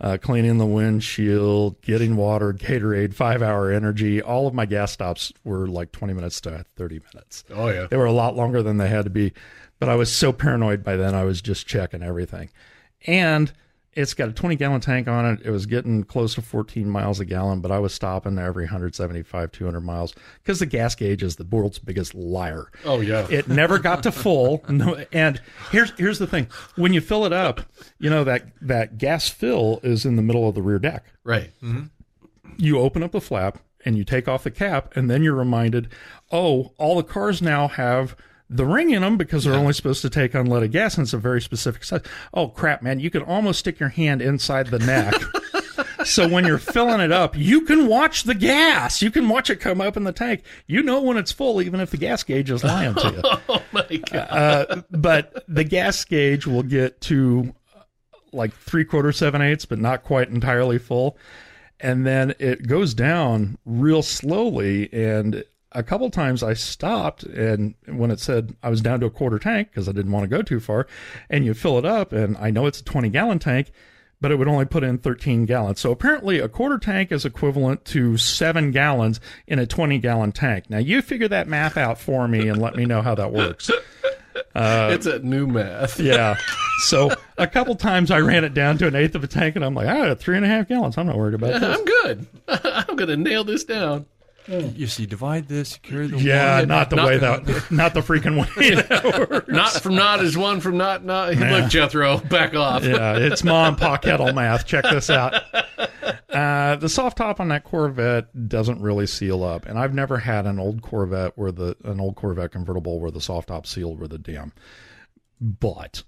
[0.00, 4.22] uh, cleaning the windshield, getting water, Gatorade, five hour energy.
[4.22, 7.44] All of my gas stops were like 20 minutes to 30 minutes.
[7.54, 7.86] Oh, yeah.
[7.90, 9.32] They were a lot longer than they had to be,
[9.78, 12.50] but I was so paranoid by then, I was just checking everything.
[13.06, 13.52] And
[13.94, 15.40] it's got a 20 gallon tank on it.
[15.44, 19.50] It was getting close to 14 miles a gallon, but I was stopping every 175,
[19.50, 22.70] 200 miles because the gas gauge is the world's biggest liar.
[22.84, 23.26] Oh, yeah.
[23.28, 24.64] It never got to full.
[24.70, 25.40] No, and
[25.72, 27.60] here's here's the thing: when you fill it up,
[27.98, 31.04] you know that that gas fill is in the middle of the rear deck.
[31.24, 31.50] right.
[31.62, 31.86] Mm-hmm.
[32.56, 35.88] You open up the flap and you take off the cap, and then you're reminded,
[36.30, 38.14] oh, all the cars now have
[38.50, 41.18] the ring in them because they're only supposed to take unleaded gas, and it's a
[41.18, 42.02] very specific size.
[42.34, 43.00] Oh crap, man!
[43.00, 45.14] You can almost stick your hand inside the neck.
[46.04, 49.02] So when you're filling it up, you can watch the gas.
[49.02, 50.42] You can watch it come up in the tank.
[50.66, 53.22] You know when it's full, even if the gas gauge is lying to you.
[53.48, 54.28] Oh, my God.
[54.30, 57.54] Uh, but the gas gauge will get to
[58.32, 61.16] like three quarter seven eighths, but not quite entirely full.
[61.80, 64.92] And then it goes down real slowly.
[64.92, 69.10] And a couple times I stopped and when it said I was down to a
[69.10, 70.86] quarter tank because I didn't want to go too far,
[71.28, 73.70] and you fill it up, and I know it's a 20 gallon tank,
[74.20, 75.80] but it would only put in 13 gallons.
[75.80, 80.68] So apparently a quarter tank is equivalent to seven gallons in a 20 gallon tank.
[80.68, 83.70] Now you figure that math out for me and let me know how that works.
[84.54, 85.98] it's a new math.
[86.10, 86.36] Yeah.
[86.84, 89.62] So a couple times I ran it down to an eighth of a tank, and
[89.64, 90.96] I'm like, ah, three and a half gallons.
[90.96, 91.78] I'm not worried about this.
[91.78, 92.26] I'm good.
[92.48, 94.06] I'm gonna nail this down.
[94.50, 96.68] You see, divide this, carry the Yeah, one.
[96.68, 99.48] not the Not- way that, not the freaking way that works.
[99.48, 101.34] Not from not is one from not not.
[101.36, 102.84] Look, Jethro, back off.
[102.84, 104.66] yeah, it's mom pa kettle math.
[104.66, 105.34] Check this out.
[106.28, 110.46] Uh, the soft top on that Corvette doesn't really seal up, and I've never had
[110.46, 114.12] an old Corvette where the an old Corvette convertible where the soft top sealed with
[114.12, 114.52] a dam.
[115.40, 116.02] But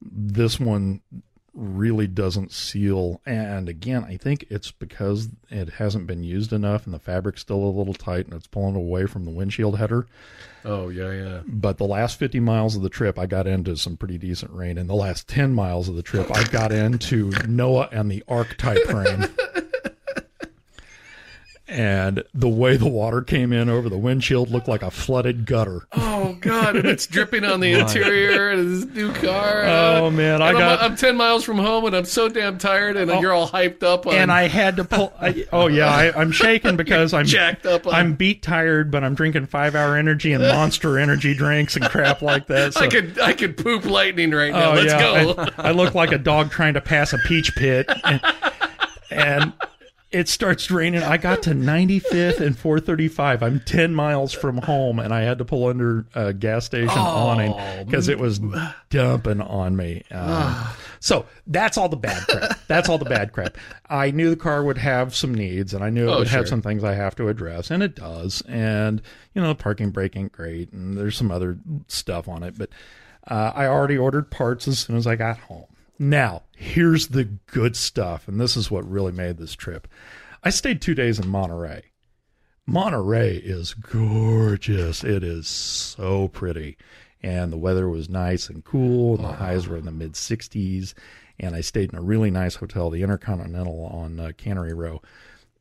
[0.00, 1.00] this one
[1.54, 6.94] really doesn't seal, and again, I think it's because it hasn't been used enough, and
[6.94, 10.06] the fabric's still a little tight, and it's pulling away from the windshield header.
[10.64, 11.40] Oh yeah, yeah.
[11.46, 14.78] but the last 50 miles of the trip i got into some pretty decent rain.
[14.78, 18.56] And the last 10 miles of the trip i got into noah and the ark
[18.56, 19.28] type rain
[21.66, 25.86] and the way the water came in over the windshield looked like a flooded gutter
[25.92, 29.64] Oh god, and it's dripping on the interior of this new car.
[29.64, 32.96] Oh, man, I And I'm- I'm, ten miles from home, and I'm so damn tired,
[32.96, 34.06] and oh, you're all hyped up.
[34.06, 37.66] On, and i had to pull I, oh yeah I, i'm shaking because i'm jacked
[37.66, 37.86] up.
[37.86, 41.84] On, i'm beat tired but i'm drinking five hour energy and monster energy drinks and
[41.86, 44.72] crap like that so I could I could poop lightning right now.
[44.72, 45.34] Oh Let's yeah, go.
[45.58, 48.20] I, I look like a dog trying to pass a peach pit, and,
[49.10, 49.52] and
[50.14, 51.02] it starts raining.
[51.02, 53.42] I got to 95th and 435.
[53.42, 57.52] I'm 10 miles from home, and I had to pull under a gas station awning
[57.84, 58.40] because it was
[58.90, 60.04] dumping on me.
[60.10, 60.56] Um,
[61.00, 62.58] so that's all the bad crap.
[62.68, 63.58] That's all the bad crap.
[63.90, 66.38] I knew the car would have some needs, and I knew it Oh, would sure.
[66.38, 68.42] have some things I have to address, and it does.
[68.48, 69.02] And
[69.34, 71.58] you know, the parking brake ain't great, and there's some other
[71.88, 72.70] stuff on it, but.
[73.26, 75.64] Uh, I already ordered parts as soon as I got home.
[75.98, 79.86] Now, here's the good stuff, and this is what really made this trip.
[80.42, 81.84] I stayed two days in Monterey.
[82.66, 85.04] Monterey is gorgeous.
[85.04, 86.76] It is so pretty.
[87.22, 90.94] And the weather was nice and cool, and the highs were in the mid 60s.
[91.38, 95.00] And I stayed in a really nice hotel, the Intercontinental on uh, Cannery Row.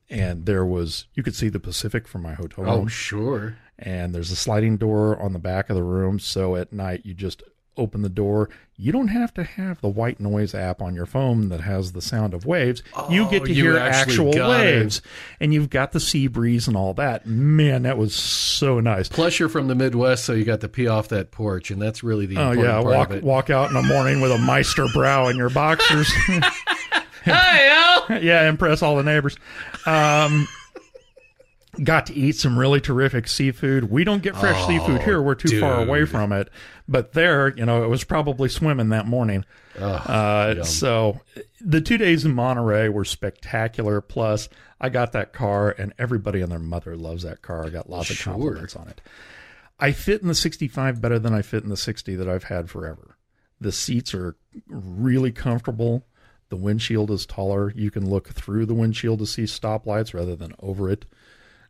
[0.10, 3.58] And there was, you could see the Pacific from my hotel room oh sure.
[3.80, 7.14] and there's a sliding door on the back of the room so at night you
[7.16, 7.42] just
[7.78, 11.50] open the door you don't have to have the white noise app on your phone
[11.50, 14.80] that has the sound of waves you get to you hear actual got it.
[14.80, 15.02] waves
[15.40, 19.40] and you've got the sea breeze and all that man that was so nice Plus,
[19.40, 22.26] you're from the Midwest, so you got to pee off that porch, and that's really
[22.26, 25.30] the oh important yeah part walk walk out in the morning with a Meister Brau
[25.30, 26.12] in your boxers
[27.24, 28.18] Hey, Al!
[28.22, 29.38] yeah, impress all the neighbors.
[29.86, 30.48] Um,
[31.84, 33.90] got to eat some really terrific seafood.
[33.90, 36.50] We don't get fresh seafood here; we're too far away from it.
[36.88, 39.46] But there, you know, it was probably swimming that morning.
[39.80, 41.20] uh, so
[41.62, 44.02] the two days in Monterey were spectacular.
[44.02, 44.50] Plus,
[44.82, 47.66] I got that car, and everybody and their mother loves that car.
[47.66, 48.34] I got lots of Sure.
[48.34, 49.02] compliments on it.
[49.80, 52.70] I fit in the 65 better than I fit in the 60 that I've had
[52.70, 53.18] forever.
[53.60, 54.36] The seats are
[54.68, 56.06] really comfortable.
[56.50, 57.72] The windshield is taller.
[57.76, 61.06] You can look through the windshield to see stoplights rather than over it.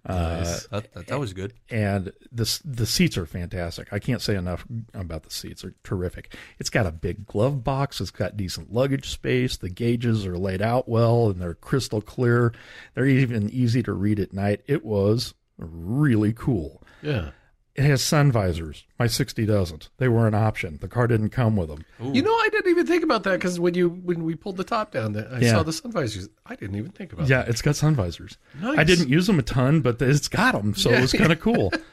[0.07, 0.65] Nice.
[0.65, 1.53] Uh, that, that, that was good.
[1.69, 3.93] And the the seats are fantastic.
[3.93, 5.61] I can't say enough about the seats.
[5.61, 6.35] They're terrific.
[6.59, 8.01] It's got a big glove box.
[8.01, 9.55] It's got decent luggage space.
[9.55, 12.53] The gauges are laid out well and they're crystal clear.
[12.95, 14.61] They're even easy to read at night.
[14.67, 16.83] It was really cool.
[17.01, 17.29] Yeah.
[17.75, 18.83] It has sun visors.
[18.99, 19.89] My 60 doesn't.
[19.97, 20.77] They were an option.
[20.79, 21.83] The car didn't come with them.
[21.99, 24.63] You know, I didn't even think about that because when you when we pulled the
[24.63, 25.51] top down, I Yeah.
[25.53, 26.29] saw the sun visors.
[26.45, 27.23] I didn't even think about.
[27.25, 27.29] It.
[27.31, 28.37] Yeah, it's got sun visors.
[28.61, 28.77] Nice.
[28.77, 31.39] I didn't use them a ton, but it's got them, so it was kind of
[31.39, 31.71] cool.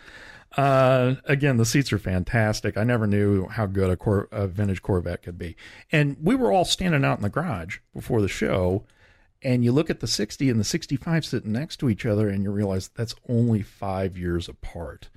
[0.56, 2.76] Uh, again, the seats are fantastic.
[2.76, 5.54] I never knew how good a, Cor- a vintage Corvette could be.
[5.92, 8.84] And we were all standing out in the garage before the show,
[9.42, 12.42] and you look at the 60 and the 65 sitting next to each other, and
[12.42, 15.08] you realize that's only five years apart.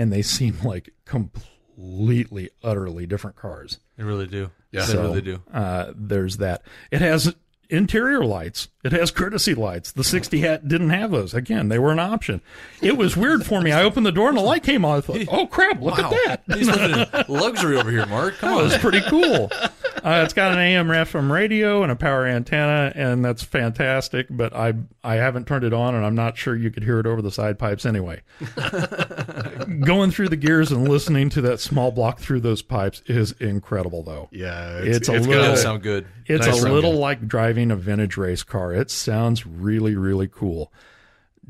[0.00, 3.80] And they seem like completely, utterly different cars.
[3.98, 4.50] They really do.
[4.72, 4.86] Yeah.
[4.86, 5.42] they really do.
[5.52, 6.62] Uh, there's that.
[6.90, 7.34] It has
[7.68, 8.68] interior lights.
[8.82, 9.92] It has courtesy lights.
[9.92, 11.34] The 60 hat didn't have those.
[11.34, 12.40] Again, they were an option.
[12.80, 13.72] It was weird for me.
[13.72, 14.98] I opened the door and the light came on.
[14.98, 16.12] I thought, oh crap, look Wow.
[16.28, 16.56] at that.
[16.58, 18.38] He's living in luxury over here, Mark.
[18.38, 18.64] Come That on.
[18.64, 19.50] was pretty cool.
[20.02, 24.26] Uh, it's got an AM FM radio and a power antenna, and that's fantastic.
[24.30, 24.72] But I
[25.04, 27.30] I haven't turned it on, and I'm not sure you could hear it over the
[27.30, 28.22] side pipes anyway.
[29.84, 34.02] Going through the gears and listening to that small block through those pipes is incredible,
[34.02, 34.28] though.
[34.32, 36.06] Yeah, It's a got little- sound good.
[36.26, 36.98] It's Nice a little good.
[36.98, 38.69] like driving a vintage race car.
[38.72, 40.72] It sounds really, really cool.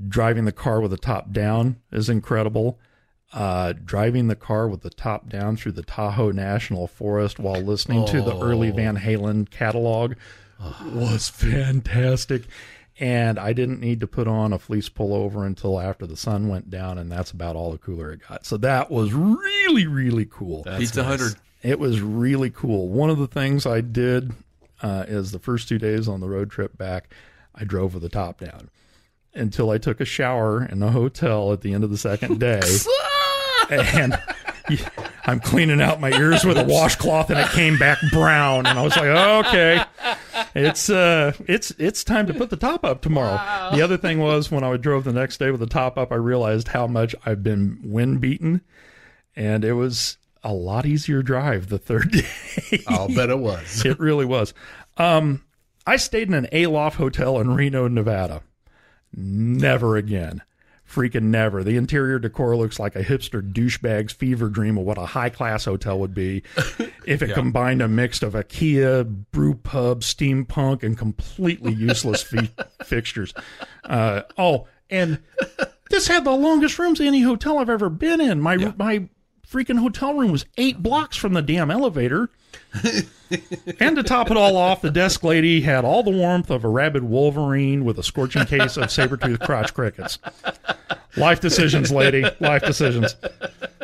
[0.08, 2.78] Driving the car with the top down is incredible.
[3.32, 8.04] Uh, driving the car with the top down through the Tahoe National Forest while listening
[8.06, 10.14] to the early Van Halen catalog
[10.84, 12.44] was fantastic.
[12.98, 16.68] And I didn't need to put on a fleece pullover until after the sun went
[16.70, 18.44] down, and that's about all the cooler it got.
[18.44, 20.64] So that was really, really cool.
[20.64, 21.36] Beats a hundred.
[21.62, 22.88] It was really cool.
[22.88, 24.32] One of the things I did
[24.82, 27.12] uh, is the first two days on the road trip back,
[27.54, 28.70] I drove with the top down
[29.34, 32.60] until I took a shower in the hotel at the end of the second day.
[33.70, 34.18] and
[35.26, 38.66] I'm cleaning out my ears with a washcloth, and it came back brown.
[38.66, 39.84] And I was like, okay,
[40.54, 43.36] it's uh, it's it's time to put the top up tomorrow.
[43.74, 46.16] The other thing was when I drove the next day with the top up, I
[46.16, 48.62] realized how much I've been wind beaten,
[49.36, 52.82] and it was a lot easier drive the third day.
[52.88, 53.84] I'll bet it was.
[53.84, 54.54] it really was.
[54.96, 55.44] Um,
[55.86, 58.42] I stayed in an Aloft hotel in Reno, Nevada.
[59.14, 60.42] Never again.
[60.88, 61.62] Freaking never.
[61.62, 65.64] The interior decor looks like a hipster douchebag's fever dream of what a high class
[65.64, 66.42] hotel would be
[67.06, 72.50] if it combined a mix of IKEA, brew pub, steampunk, and completely useless fi-
[72.84, 73.32] fixtures.
[73.84, 75.20] Uh, oh, and
[75.90, 78.40] this had the longest rooms of any hotel I've ever been in.
[78.40, 79.08] My my
[79.50, 82.30] freaking hotel room was eight blocks from the damn elevator.
[83.80, 86.68] and to top it all off, the desk lady had all the warmth of a
[86.68, 90.18] rabid wolverine with a scorching case of saber-toothed crotch crickets.
[91.16, 92.24] Life decisions, lady.
[92.40, 93.16] Life decisions.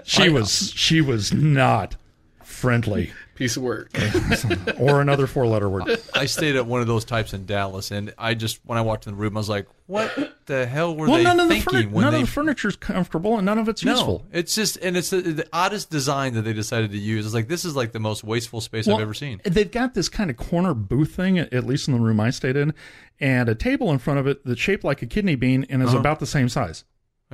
[0.05, 1.97] She was she was not
[2.45, 3.91] friendly Piece of work.
[4.81, 6.01] or another four-letter word.
[6.15, 9.07] I stayed at one of those types in Dallas, and I just when I walked
[9.07, 11.55] in the room, I was like, "What the hell were Well, they none of the
[11.61, 14.25] thinking furni- when none they?" of the furniture's comfortable and none of it's no, useful.
[14.33, 17.27] it's just and it's the, the oddest design that they decided to use.
[17.27, 19.41] It's like this is like the most wasteful space I've ever seen.
[19.45, 22.31] They've got this kind of corner booth thing, at at least in the room I
[22.31, 22.73] stayed in,
[23.21, 25.91] and a table in front of it that's shaped like a kidney bean and is
[25.91, 25.99] Uh-huh.
[25.99, 26.85] about the same size.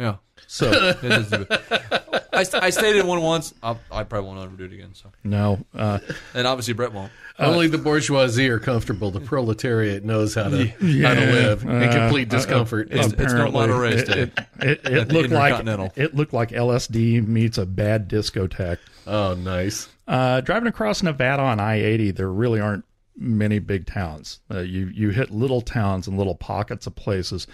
[0.03, 0.70] Yeah, So
[1.03, 1.32] It is-
[2.34, 3.53] I, st- I stayed in one once.
[3.62, 4.94] I'll, I probably won't ever do it again.
[4.94, 5.98] So, no, uh,
[6.34, 7.12] and obviously Brett won't.
[7.38, 9.11] Only the bourgeoisie are comfortable.
[9.11, 12.88] The proletariat knows how to how to live in Uh, complete discomfort.
[12.90, 14.18] It's- it's no apparently Monterey it, State.
[14.18, 14.30] it,
[14.61, 15.92] it, At it the looked like Intercontinental.
[15.96, 18.78] it looked like LSD meets a bad discotheque.
[19.07, 19.88] oh, nice.
[20.09, 22.84] Uh, driving across Nevada on I eighty, there really aren't
[23.16, 24.40] many big towns.
[24.50, 27.46] Uh, you you hit little towns and little pockets of places,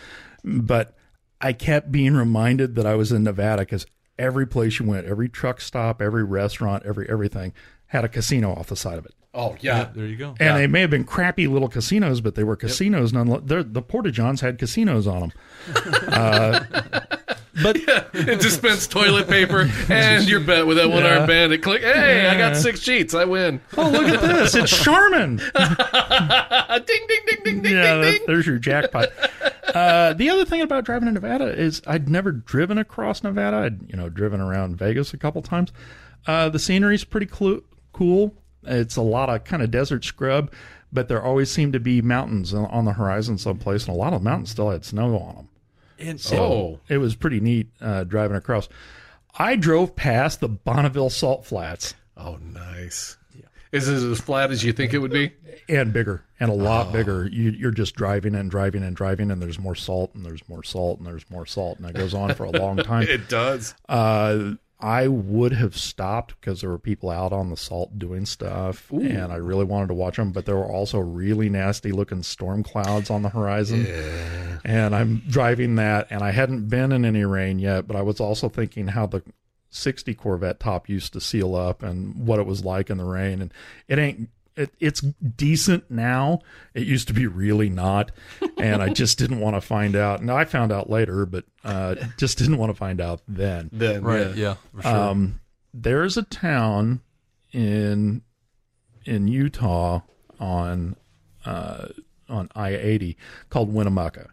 [0.44, 0.94] but
[1.40, 3.86] I kept being reminded that I was in Nevada because
[4.18, 7.52] every place you went, every truck stop, every restaurant, every everything
[7.86, 9.14] had a casino off the side of it.
[9.34, 9.90] Oh yeah.
[9.94, 10.34] There you go.
[10.40, 13.66] And they may have been crappy little casinos, but they were casinos nonetheless.
[13.68, 15.32] The Porta Johns had casinos on them.
[16.08, 17.00] Uh,
[17.62, 21.62] but yeah, it dispensed toilet paper and your bet with that one arm bandit.
[21.62, 21.82] Click.
[21.82, 23.14] Hey, I got six sheets.
[23.14, 23.60] I win.
[23.76, 24.54] oh, look at this!
[24.54, 25.36] It's Charmin.
[25.58, 28.20] Ding ding ding ding ding yeah, ding ding.
[28.26, 29.08] there's your jackpot.
[29.74, 33.56] Uh, the other thing about driving in Nevada is I'd never driven across Nevada.
[33.58, 35.72] I'd you know driven around Vegas a couple times.
[36.26, 38.34] Uh, the scenery's pretty clu- cool.
[38.64, 40.52] It's a lot of kind of desert scrub,
[40.92, 44.12] but there always seem to be mountains on- on the horizon someplace, and a lot
[44.12, 45.47] of the mountains still had snow on them.
[45.98, 48.68] And Oh, It was pretty neat uh, driving across.
[49.38, 53.16] I drove past the Bonneville Salt Flats oh, nice.
[53.70, 55.32] Is it as flat as you think it would be?
[55.68, 57.28] and bigger and a lot bigger.
[57.28, 60.62] You, you're just driving and driving and driving, and there's more salt and there's more
[60.62, 63.02] salt and there's more salt, and it goes on for a long time.
[63.02, 63.74] It does.
[63.88, 68.90] Uh, I would have stopped because there were people out on the salt doing stuff,
[68.92, 70.30] and I really wanted to watch them.
[70.30, 73.86] But there were also really nasty looking storm clouds on the horizon.
[74.64, 78.20] And I'm driving that, and I hadn't been in any rain yet, but I was
[78.20, 79.22] also thinking how the
[79.70, 83.42] 60 Corvette top used to seal up and what it was like in the rain.
[83.42, 83.52] And
[83.88, 84.30] it ain't.
[84.58, 86.40] It, it's decent now.
[86.74, 88.10] It used to be really not,
[88.58, 90.22] and I just didn't want to find out.
[90.22, 94.02] Now I found out later, but uh, just didn't want to find out then Then
[94.02, 94.34] right, yeah.
[94.34, 94.96] yeah, for sure.
[94.96, 95.40] um,
[95.72, 97.00] there's a town
[97.52, 98.22] in
[99.04, 100.00] in Utah
[100.40, 100.96] on
[101.46, 101.86] uh,
[102.28, 103.16] on I eighty
[103.50, 104.28] called Winnemucca,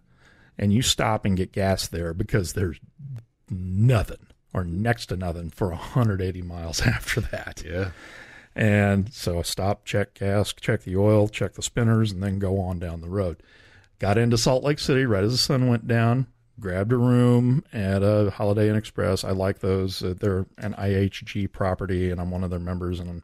[0.57, 2.80] and you stop and get gas there because there's
[3.49, 7.61] nothing or next to nothing for 180 miles after that.
[7.65, 7.91] Yeah.
[8.56, 12.60] And so I stopped, check gas, check the oil, check the spinners, and then go
[12.60, 13.43] on down the road.
[13.99, 16.28] Got into Salt Lake City right as the sun went down.
[16.58, 19.26] Grabbed a room at a Holiday Inn Express.
[19.26, 20.01] I like those.
[20.01, 23.24] Uh, They're an IHG property, and I'm one of their members, and I'm,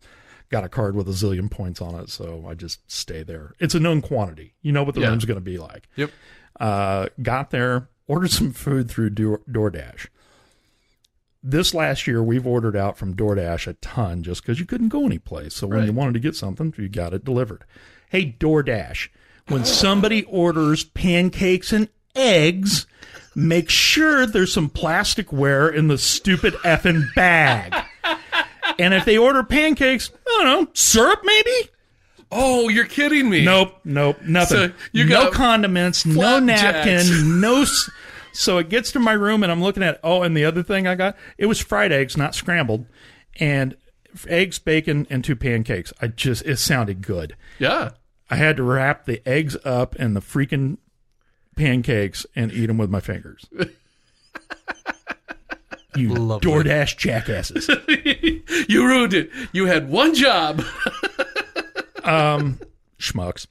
[0.50, 2.10] got a card with a zillion points on it.
[2.10, 3.54] So I just stay there.
[3.60, 4.54] It's a known quantity.
[4.62, 5.08] You know what the Yeah.
[5.12, 5.88] room's going to be like.
[5.96, 6.12] Yep.
[6.60, 10.08] Uh, got there, ordered some food through Door- DoorDash.
[11.44, 15.06] This last year, we've ordered out from DoorDash a ton just because you couldn't go
[15.06, 15.56] anyplace.
[15.56, 17.64] So when you wanted to get something, you got it delivered.
[18.10, 19.10] Hey, DoorDash,
[19.48, 22.86] when somebody orders pancakes and eggs,
[23.34, 27.74] make sure there's some plasticware in the stupid effing bag.
[28.78, 31.70] And if they order pancakes, I don't know, syrup maybe?
[32.32, 33.44] Oh, you're kidding me.
[33.44, 34.58] Nope, nope, nothing.
[34.70, 37.66] So you no got condiments, no napkin, no.
[38.34, 40.00] So it gets to my room and I'm looking at.
[40.04, 42.86] Oh, and the other thing I got, it was fried eggs, not scrambled,
[43.40, 43.76] and
[44.28, 45.94] eggs, bacon, and two pancakes.
[46.02, 47.36] I just it sounded good.
[47.60, 47.92] Yeah.
[48.30, 50.78] I had to wrap the eggs up in the freaking
[51.58, 53.46] pancakes and eat them with my fingers.
[55.96, 56.50] You Lovely.
[56.50, 57.70] DoorDash jackasses.
[58.70, 59.30] You ruined it.
[59.52, 60.64] You had one job.
[62.04, 62.60] um,
[63.00, 63.48] schmucks.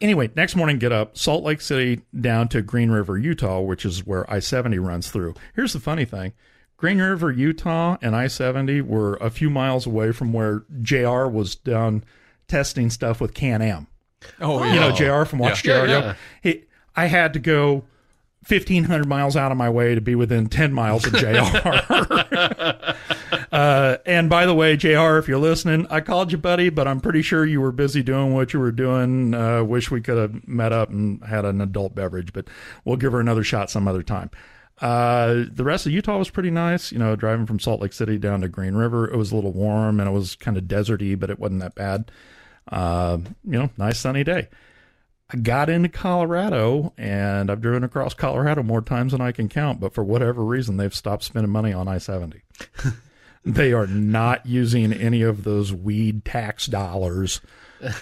[0.00, 4.06] Anyway, next morning, get up, Salt Lake City down to Green River, Utah, which is
[4.06, 5.34] where I 70 runs through.
[5.54, 6.34] Here's the funny thing
[6.76, 11.56] Green River, Utah, and I 70 were a few miles away from where JR was
[11.56, 12.04] down
[12.46, 13.88] testing stuff with Can Am.
[14.40, 15.90] Oh, You know, JR from Watch Yeah, JR.
[15.90, 16.14] Yeah.
[16.42, 17.84] He, I had to go
[18.48, 21.26] 1,500 miles out of my way to be within 10 miles of JR.
[23.50, 27.00] uh, and by the way, JR, if you're listening, I called you, buddy, but I'm
[27.00, 29.34] pretty sure you were busy doing what you were doing.
[29.34, 32.48] Uh, wish we could have met up and had an adult beverage, but
[32.84, 34.30] we'll give her another shot some other time.
[34.80, 36.92] Uh, the rest of Utah was pretty nice.
[36.92, 39.52] You know, driving from Salt Lake City down to Green River, it was a little
[39.52, 42.10] warm and it was kind of deserty, but it wasn't that bad.
[42.70, 44.48] Uh, you know, nice sunny day.
[45.30, 49.80] I got into Colorado and I've driven across Colorado more times than I can count,
[49.80, 52.42] but for whatever reason, they've stopped spending money on I 70.
[53.44, 57.40] they are not using any of those weed tax dollars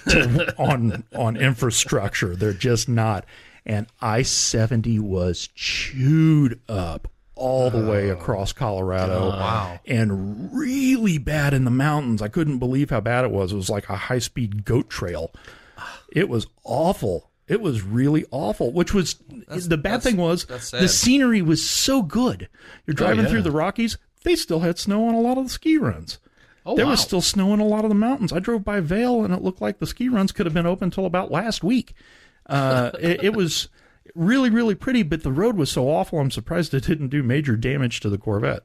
[0.08, 2.34] to, on, on infrastructure.
[2.34, 3.24] They're just not.
[3.64, 9.28] And I 70 was chewed up all the way across Colorado.
[9.30, 9.78] wow.
[9.86, 12.22] And really bad in the mountains.
[12.22, 13.52] I couldn't believe how bad it was.
[13.52, 15.30] It was like a high speed goat trail.
[16.12, 17.30] It was awful.
[17.46, 18.72] It was really awful.
[18.72, 19.16] Which was
[19.48, 22.48] the bad thing was the scenery was so good.
[22.86, 23.30] You're driving yeah.
[23.30, 23.98] through the Rockies.
[24.26, 26.18] They still had snow on a lot of the ski runs.
[26.66, 26.90] Oh, there wow.
[26.90, 28.32] was still snow in a lot of the mountains.
[28.32, 30.86] I drove by Vail and it looked like the ski runs could have been open
[30.86, 31.94] until about last week.
[32.44, 33.68] Uh, it, it was
[34.16, 36.18] really, really pretty, but the road was so awful.
[36.18, 38.64] I'm surprised it didn't do major damage to the Corvette.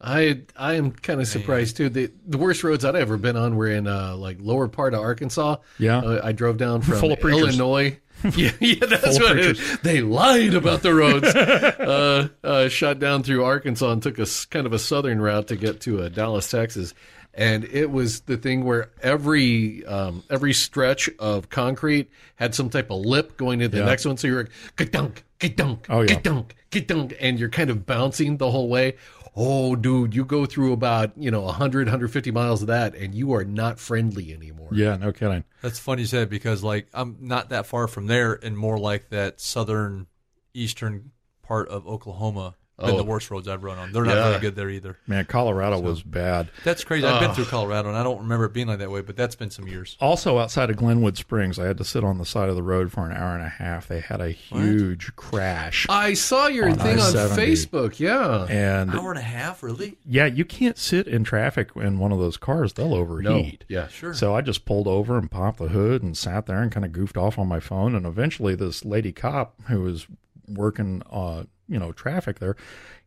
[0.00, 1.88] I I am kind of surprised too.
[1.88, 5.00] The the worst roads I'd ever been on were in uh, like lower part of
[5.00, 5.56] Arkansas.
[5.78, 5.98] Yeah.
[5.98, 7.12] uh, I drove down from Full.
[7.12, 7.98] Illinois.
[8.36, 11.26] yeah, yeah, that's of what it They lied about the roads.
[11.34, 15.56] uh, uh, shot down through Arkansas and took a kind of a southern route to
[15.56, 16.94] get to uh, Dallas, Texas.
[17.34, 22.90] And it was the thing where every um, every stretch of concrete had some type
[22.90, 23.86] of lip going into the Yeah.
[23.90, 24.16] next one.
[24.16, 25.22] So you're like, dunk,
[25.54, 26.18] dunk, Oh, yeah.
[26.20, 26.54] dunk,
[26.86, 28.96] dunk, and you're kind of bouncing the whole way.
[29.36, 33.34] Oh, dude, you go through about you know 100, 150 miles of that, and you
[33.34, 34.70] are not friendly anymore.
[34.72, 35.44] Yeah, no kidding.
[35.62, 39.10] That's funny you said because like I'm not that far from there and more like
[39.10, 40.06] that southern
[40.54, 41.12] eastern
[41.42, 42.96] part of Oklahoma than Oh.
[42.98, 43.92] the worst roads I've run on.
[43.92, 44.28] They're not Yeah.
[44.30, 44.98] very good there either.
[45.06, 46.48] Man, Colorado was bad.
[46.62, 47.06] That's crazy.
[47.06, 49.34] I've been through Colorado and I don't remember it being like that way, but that's
[49.34, 49.96] been some years.
[49.98, 52.92] Also, outside of Glenwood Springs, I had to sit on the side of the road
[52.92, 53.88] for an hour and a half.
[53.88, 55.86] They had a huge crash.
[55.88, 57.36] I saw your On thing on I-70.
[57.36, 57.98] Facebook.
[57.98, 58.44] Yeah.
[58.50, 59.96] And Hour and a half, really?
[60.04, 63.64] yeah, you can't sit in traffic in one of those cars, they'll overheat.
[63.68, 63.88] Yeah.
[63.88, 64.12] Sure.
[64.12, 66.92] So I just pulled over and popped the hood and sat there and kind of
[66.92, 67.94] goofed off on my phone.
[67.94, 70.06] And eventually, this lady cop who was
[70.48, 72.56] working, uh, you know, traffic there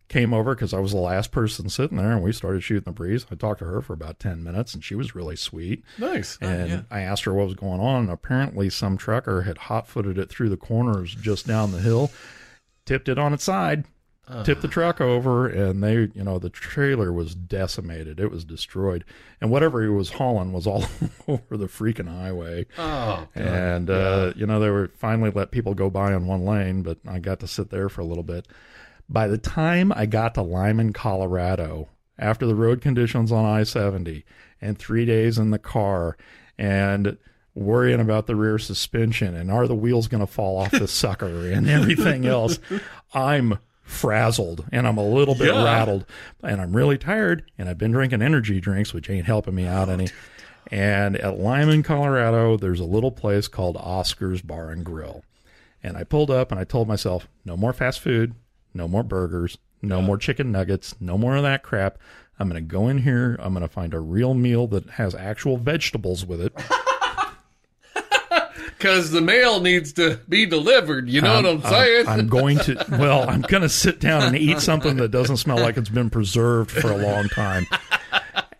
[0.10, 2.91] came over because I was the last person sitting there, and we started shooting the
[2.91, 3.26] breeze.
[3.32, 5.84] I talked to her for about ten minutes, and she was really sweet.
[5.97, 6.38] Nice.
[6.41, 6.82] And yeah.
[6.91, 8.03] I asked her what was going on.
[8.03, 12.12] And apparently, some trucker had hot footed it through the corners just down the hill,
[12.86, 13.86] tipped it on its side,
[14.43, 18.19] tipped the truck over, and they, you know, the trailer was decimated.
[18.19, 19.05] It was destroyed.
[19.41, 20.86] And whatever he was hauling was all
[21.27, 22.65] over the freaking highway.
[22.77, 26.84] Oh, and, uh, you know, they were finally let people go by on one lane,
[26.84, 28.47] but I got to sit there for a little bit.
[29.07, 34.23] By the time I got to Limon, Colorado, after the road conditions on I 70
[34.61, 36.17] and three days in the car
[36.57, 37.17] and
[37.55, 41.49] worrying about the rear suspension and are the wheels going to fall off the sucker
[41.49, 42.59] and everything else,
[43.13, 43.57] I'm
[43.89, 45.63] frazzled and I'm a little bit Yeah.
[45.63, 46.05] rattled
[46.43, 49.89] and I'm really tired and I've been drinking energy drinks, which ain't helping me out
[49.89, 50.07] any.
[50.71, 55.23] And at Limon, Colorado, there's a little place called Oscar's Bar and Grill.
[55.81, 58.35] And I pulled up and I told myself, no more fast food,
[58.73, 61.97] no more burgers, no more chicken nuggets, no more of that crap.
[62.37, 63.35] I'm going to go in here.
[63.39, 66.53] I'm going to find a real meal that has actual vegetables with it.
[68.80, 71.09] Because the mail needs to be delivered.
[71.09, 72.07] You know what I'm saying?
[72.07, 75.57] I'm going to, well, I'm going to sit down and eat something that doesn't smell
[75.57, 77.67] like it's been preserved for a long time.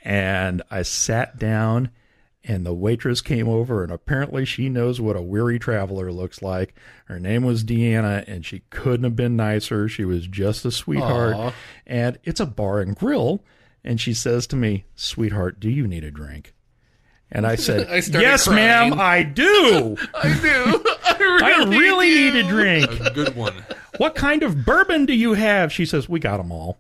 [0.04, 1.90] And I sat down
[2.44, 6.74] And the waitress came over, and apparently she knows what a weary traveler looks like.
[7.06, 9.88] Her name was Deanna, and she couldn't have been nicer.
[9.88, 11.36] She was just a sweetheart.
[11.36, 11.54] Aw.
[11.86, 13.44] And it's a bar and grill.
[13.84, 16.54] And she says to me, Sweetheart, do you need a drink?
[17.32, 18.90] And I said, I Yes, crying.
[18.92, 19.96] ma'am, I do.
[20.16, 20.84] I do.
[20.86, 22.32] I I really, really do.
[22.34, 23.00] need a drink.
[23.02, 23.54] A good one.
[23.98, 25.72] What kind of bourbon do you have?
[25.72, 26.80] She says, We got them all.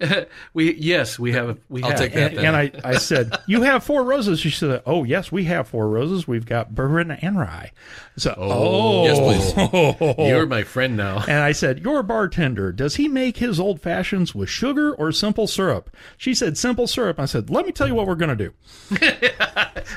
[0.54, 1.58] we yes, we have.
[1.68, 1.98] We I'll have.
[1.98, 4.40] take that And, and I, I said, You have four roses.
[4.40, 6.26] She said, Oh, yes, we have four roses.
[6.26, 7.72] We've got bourbon and rye.
[8.16, 10.18] So, oh, Yes, please.
[10.18, 11.18] You're my friend now.
[11.20, 15.46] And I said, Your bartender, does he make his old fashions with sugar or simple
[15.46, 15.94] syrup?
[16.16, 17.18] She said, Simple syrup.
[17.20, 18.54] I said, Let me tell you what we're going to do.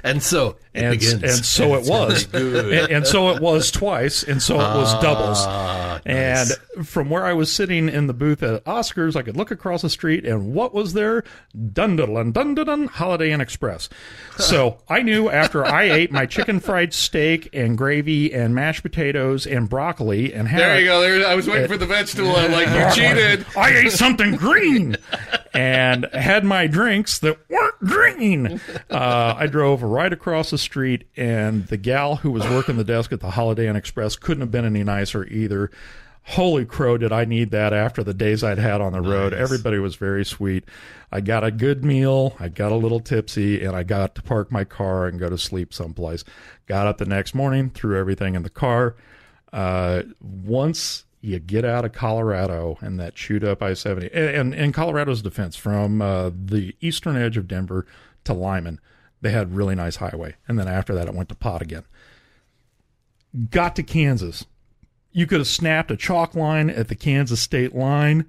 [0.03, 2.27] And so it And, and so it was.
[2.33, 4.23] And, and so it was twice.
[4.23, 5.37] And so it was doubles.
[5.41, 6.49] Ah, And
[6.85, 9.89] from where I was sitting in the booth at Oscars, I could look across the
[9.93, 11.23] street, and what was there?
[11.53, 13.89] Dun dun dun dun dun Holiday Inn Express.
[14.37, 19.45] So I knew after I ate my chicken fried steak and gravy and mashed potatoes
[19.45, 21.01] and broccoli and had there you go.
[21.01, 22.35] There, I was waiting for the vegetable.
[22.35, 23.45] I'm like, you cheated.
[23.55, 24.97] I ate something green
[25.53, 28.59] and had my drinks that weren't green.
[28.89, 33.11] Uh, I drove right across the street, and the gal who was working the desk
[33.11, 35.69] at the Holiday Inn Express couldn't have been any nicer either.
[36.25, 39.33] Holy crow, did I need that after the days I'd had on the road?
[39.33, 40.63] Everybody was very sweet.
[41.11, 44.51] I got a good meal, I got a little tipsy, and I got to park
[44.51, 46.23] my car and go to sleep someplace.
[46.65, 48.95] Got up the next morning, threw everything in the car.
[49.51, 54.71] Uh, once you get out of Colorado and that chewed up I 70, and in
[54.71, 57.85] Colorado's defense, from uh, the eastern edge of Denver
[58.23, 58.79] to Limon,
[59.21, 60.35] they had really nice highway.
[60.47, 61.83] And then after that, it went to pot again.
[63.51, 64.45] Got to Kansas.
[65.13, 68.25] You could have snapped a chalk line at the Kansas state line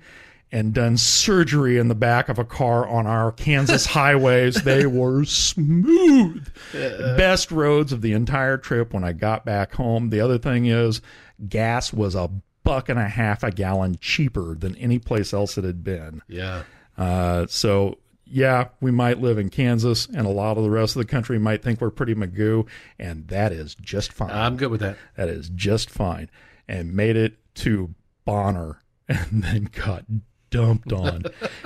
[0.52, 4.62] and done surgery in the back of a car on our Kansas highways.
[4.62, 6.46] They were smooth.
[6.72, 10.10] Best roads of the entire trip when I got back home.
[10.10, 11.00] The other thing is,
[11.48, 12.30] gas was a
[12.62, 16.22] buck and a half a gallon cheaper than any place else it had been.
[16.28, 16.62] Yeah.
[16.96, 21.00] Uh, so yeah, we might live in Kansas, and a lot of the rest of
[21.00, 22.66] the country might think we're pretty magoo,
[22.98, 24.30] and that is just fine.
[24.30, 24.96] I'm good with that.
[25.16, 26.30] that is just fine.
[26.68, 27.94] And made it to
[28.24, 30.04] Bonner, and then got
[30.50, 31.24] dumped on.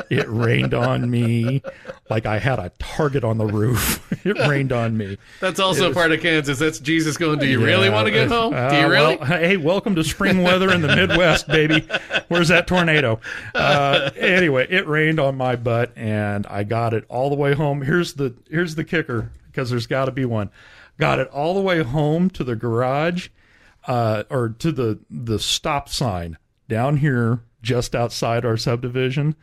[0.09, 1.61] it rained on me
[2.09, 4.03] like I had a target on the roof.
[4.27, 5.19] it rained on me.
[5.41, 6.59] That's also part of Kansas.
[6.59, 7.39] That's Jesus going.
[7.39, 8.55] Do you really want to get uh, home?
[8.55, 9.17] uh, Do you really?
[9.19, 11.87] well, hey, welcome to spring weather in the Midwest, baby.
[12.29, 13.21] Where's that tornado?
[13.55, 17.83] Uh, anyway, it rained on my butt, and I got it all the way home.
[17.83, 20.51] Here's the here's the kicker, because there's got to be one.
[20.99, 23.29] Got it all the way home to the garage,
[23.89, 26.37] uh, or to the the stop sign
[26.69, 29.35] down here, just outside our subdivision,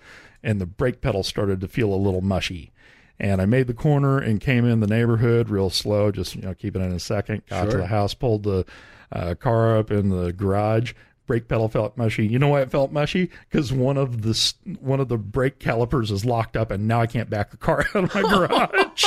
[0.44, 2.72] and the brake pedal started to feel a little mushy.
[3.20, 6.54] And I made the corner and came in the neighborhood real slow, just you know,
[6.54, 7.44] keeping it in a second.
[7.48, 8.66] Got to the house, pulled the
[9.12, 10.94] uh, car up in the garage.
[11.26, 12.28] Brake pedal felt mushy.
[12.28, 13.32] You know why it felt mushy?
[13.50, 17.08] Because one of the one of the brake calipers is locked up, and now I
[17.08, 19.06] can't back the car out of my garage.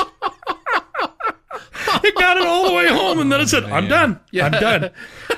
[2.05, 4.21] it got it all the way home, and then it said, "I'm done.
[4.41, 4.91] I'm done.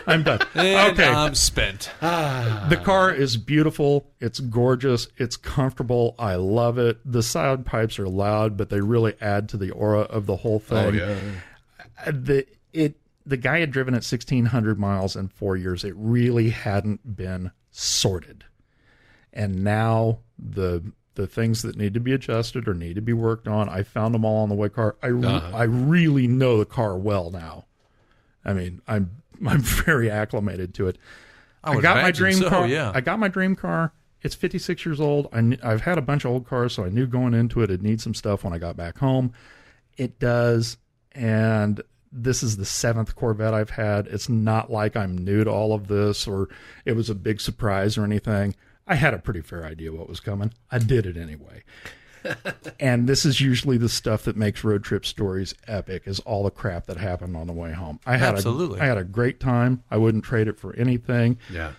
[0.06, 1.90] I'm done." And okay, I'm spent.
[2.00, 4.10] the car is beautiful.
[4.20, 5.08] It's gorgeous.
[5.16, 6.14] It's comfortable.
[6.18, 6.98] I love it.
[7.04, 10.56] The side pipes are loud, but they really add to the aura of the whole
[10.70, 10.94] Oh thing.
[10.94, 11.18] yeah.
[12.06, 12.96] Uh, the it
[13.26, 15.84] the guy had driven it 1600 miles in 4 years.
[15.84, 18.44] It really hadn't been sorted.
[19.32, 20.82] And now the
[21.20, 24.14] the things that need to be adjusted or need to be worked on, I found
[24.14, 24.96] them all on the way car.
[25.02, 25.56] I re- Uh-huh.
[25.56, 27.66] I really know the car well now.
[28.44, 30.98] I mean, I'm I'm very acclimated to it.
[31.62, 32.66] I, I got my dream so, car.
[32.66, 32.90] Yeah.
[32.94, 33.92] I got my dream car.
[34.22, 35.26] It's 56 years old.
[35.32, 37.64] I kn- I've had a bunch of old cars, so I knew going into it,
[37.64, 39.32] it'd need some stuff when I got back home.
[39.96, 40.76] It does.
[41.12, 41.82] And
[42.12, 44.06] this is the seventh Corvette I've had.
[44.08, 46.48] It's not like I'm new to all of this or
[46.84, 48.54] it was a big surprise or anything.
[48.90, 50.52] I had a pretty fair idea what was coming.
[50.68, 51.62] I did it anyway.
[52.80, 56.50] and this is usually the stuff that makes road trip stories epic is all the
[56.50, 58.00] crap that happened on the way home.
[58.04, 58.80] I had Absolutely.
[58.80, 59.84] A, I had a great time.
[59.92, 61.38] I wouldn't trade it for anything.
[61.48, 61.72] Yeah.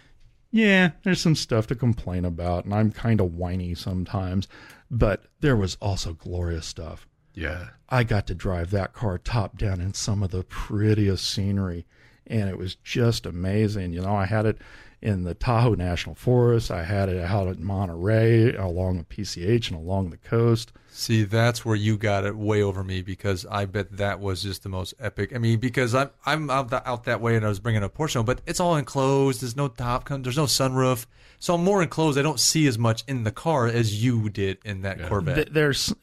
[0.52, 4.48] Yeah, there's some stuff to complain about, and I'm kind of whiny sometimes,
[4.90, 7.08] but there was also glorious stuff.
[7.34, 7.68] Yeah.
[7.90, 11.86] I got to drive that car top down in some of the prettiest scenery,
[12.28, 13.94] and it was just amazing.
[13.94, 14.58] You know, I had it
[15.02, 19.78] in the Tahoe National Forest, I had it out at Monterey, along the PCH, and
[19.78, 20.72] along the coast.
[20.92, 24.62] See, that's where you got it way over me because I bet that was just
[24.62, 25.34] the most epic.
[25.34, 27.90] I mean, because I'm I'm out that, out that way and I was bringing a
[27.90, 29.42] Porsche, home, but it's all enclosed.
[29.42, 31.08] There's no top, there's no sunroof,
[31.40, 32.20] so I'm more enclosed.
[32.20, 35.36] I don't see as much in the car as you did in that Corvette.
[35.36, 35.94] Th- There's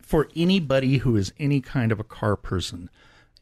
[0.00, 2.90] for anybody who is any kind of a car person,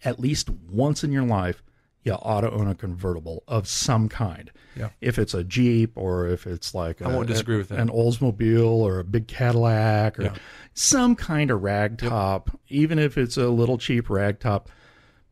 [0.04, 1.62] at least once in your life,
[2.02, 4.50] you ought to own a convertible of some kind.
[4.76, 4.90] Yeah.
[5.00, 7.78] If it's a Jeep or if it's like a, won't disagree with that.
[7.78, 10.32] an Oldsmobile or a big Cadillac or
[10.74, 14.66] some kind of rag top, even if it's a little cheap ragtop.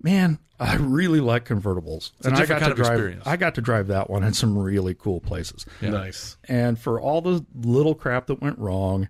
[0.03, 2.13] Man, I really like convertibles.
[2.23, 3.27] a and I different got kind to of drive experience.
[3.27, 5.67] I got to drive that one in some really cool places.
[5.81, 6.37] Nice.
[6.49, 9.09] And for all the little crap that went wrong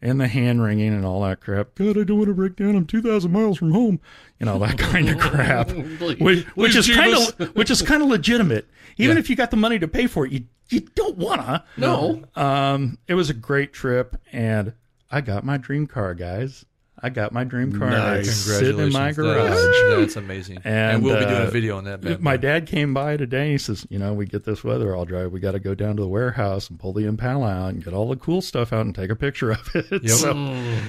[0.00, 2.76] and the hand wringing and all that crap, God, I don't want to break down.
[2.76, 4.00] I'm 2,000 miles from home.
[4.38, 5.68] You know, that kind of crap.
[5.98, 8.68] Please- which, which please, is kind of which is kind of legitimate.
[8.96, 9.20] Even Yeah.
[9.20, 11.64] if you got the money to pay for it, you, you don't want to.
[11.76, 12.22] No.
[12.36, 14.72] Um, it was a great trip, and
[15.10, 16.64] I got my dream car, guys.
[17.00, 17.90] I got my dream car.
[17.90, 18.36] Nice.
[18.36, 19.50] Sitting in my garage.
[19.50, 20.56] That is- That's amazing.
[20.64, 22.00] And, And, we'll be doing uh, a video on that.
[22.00, 23.42] bad My dad came by today.
[23.42, 25.26] And he says, "You know, we get this weather all dry.
[25.26, 27.94] We got to go down to the warehouse and pull the Impala out and get
[27.94, 30.32] all the cool stuff out and take a picture of it." So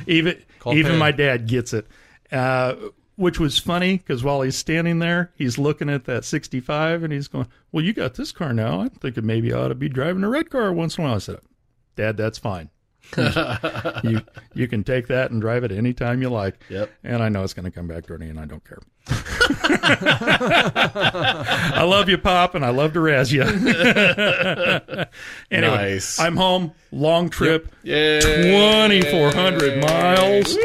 [0.07, 0.99] even Call even Pam.
[0.99, 1.87] my dad gets it,
[2.31, 2.75] uh,
[3.15, 7.27] which was funny because while he's standing there, he's looking at that 65 and he's
[7.27, 8.81] going, "Well, you got this car now.
[8.81, 11.15] I'm thinking maybe I ought to be driving a red car once in a while."
[11.17, 11.39] I said,
[11.95, 12.69] "Dad, that's fine."
[14.03, 14.21] you
[14.53, 16.59] you can take that and drive it anytime you like.
[16.69, 16.89] Yep.
[17.03, 18.79] And I know it's going to come back dirty, and I don't care.
[21.71, 23.41] I love you, Pop, and I love to razz you.
[23.43, 25.05] anyway,
[25.51, 26.19] Nice.
[26.19, 26.73] I'm home.
[26.91, 28.19] Long trip, Yay.
[28.21, 30.57] 2,400 miles,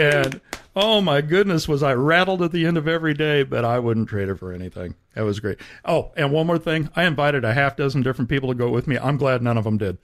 [0.00, 0.40] and
[0.76, 3.42] oh my goodness, was I rattled at the end of every day?
[3.42, 4.94] But I wouldn't trade it for anything.
[5.14, 5.58] That was great.
[5.84, 8.86] Oh, and one more thing, I invited a half dozen different people to go with
[8.86, 8.96] me.
[8.98, 9.98] I'm glad none of them did.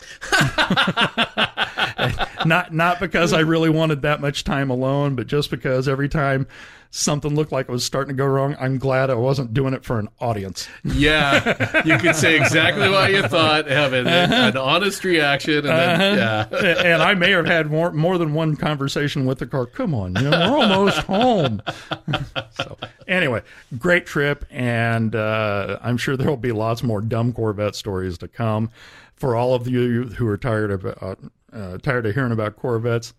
[2.44, 6.46] Not not because I really wanted that much time alone, but just because every time
[6.90, 9.84] something looked like it was starting to go wrong, I'm glad I wasn't doing it
[9.84, 10.68] for an audience.
[10.84, 16.18] Yeah, you could say exactly what you thought, have an, an honest reaction, and then
[16.18, 19.66] yeah, and I may have had more more than one conversation with the car.
[19.66, 21.62] Come on, you know, we're almost home.
[22.50, 23.42] so anyway,
[23.78, 28.28] great trip, and uh, I'm sure there will be lots more dumb Corvette stories to
[28.28, 28.70] come.
[29.16, 31.14] For all of you who are tired of uh,
[31.54, 33.14] uh, tired of hearing about Corvettes.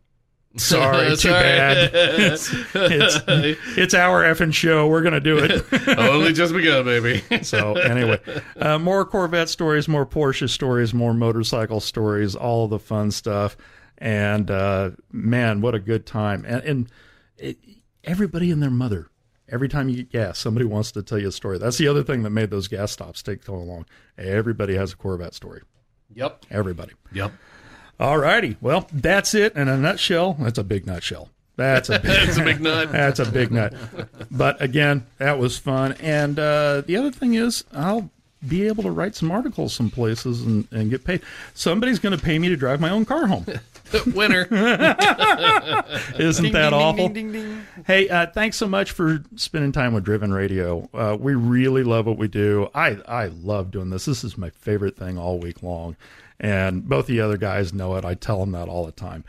[0.56, 1.42] Sorry, too Sorry.
[1.42, 1.90] bad.
[1.94, 3.18] It's, it's,
[3.76, 4.88] it's our effing show.
[4.88, 5.88] We're going to do it.
[5.98, 7.22] only just begun, baby.
[7.42, 8.18] So anyway,
[8.56, 13.56] uh, more Corvette stories, more Porsche stories, more motorcycle stories, all the fun stuff.
[13.98, 16.44] And uh, man, what a good time!
[16.46, 16.92] And, and
[17.38, 17.58] it,
[18.04, 19.08] everybody and their mother.
[19.48, 21.58] Every time you get gas, somebody wants to tell you a story.
[21.58, 23.86] That's the other thing that made those gas stops take so long.
[24.18, 25.62] Everybody has a Corvette story.
[26.14, 26.92] Yep, Everybody.
[27.12, 27.32] yep.
[27.98, 28.56] All righty.
[28.60, 30.34] Well, that's it in a nutshell.
[30.38, 31.30] That's a big nutshell.
[31.56, 32.28] That's a big.
[32.28, 32.92] It's a big nut.
[32.92, 33.72] That's a big nut.
[34.30, 35.92] But again, that was fun.
[36.00, 38.10] And uh, the other thing is, I'll
[38.46, 41.22] be able to write some articles some places and, and get paid.
[41.54, 43.46] Somebody's going to pay me to drive my own car home.
[44.14, 44.42] Winner.
[46.18, 47.08] Isn't that Ding, awful?
[47.08, 47.66] ding, ding, ding.
[47.86, 50.88] Hey, uh, thanks so much for spending time with Driven Radio.
[50.92, 52.68] Uh, we really love what we do.
[52.74, 54.04] I, I love doing this.
[54.04, 55.96] This is my favorite thing all week long.
[56.38, 58.04] And both the other guys know it.
[58.04, 59.24] I tell them that all the time.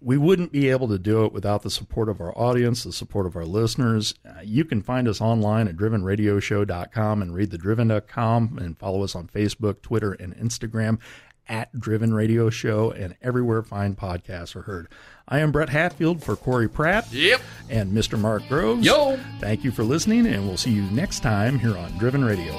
[0.00, 3.26] We wouldn't be able to do it without the support of our audience, the support
[3.26, 4.14] of our listeners.
[4.28, 9.26] Uh, you can find us online at drivenradioshow.com and read thedriven.com and follow us on
[9.26, 10.98] Facebook, Twitter, and Instagram
[11.48, 14.88] at Driven Radio Show and everywhere fine podcasts are heard.
[15.28, 17.40] I am Brett Hatfield for Corey Pratt Yep.
[17.70, 18.18] and Mr.
[18.18, 18.84] Mark Groves.
[18.84, 19.18] Yo.
[19.40, 22.52] Thank you for listening, and we'll see you next time here on Driven Radio.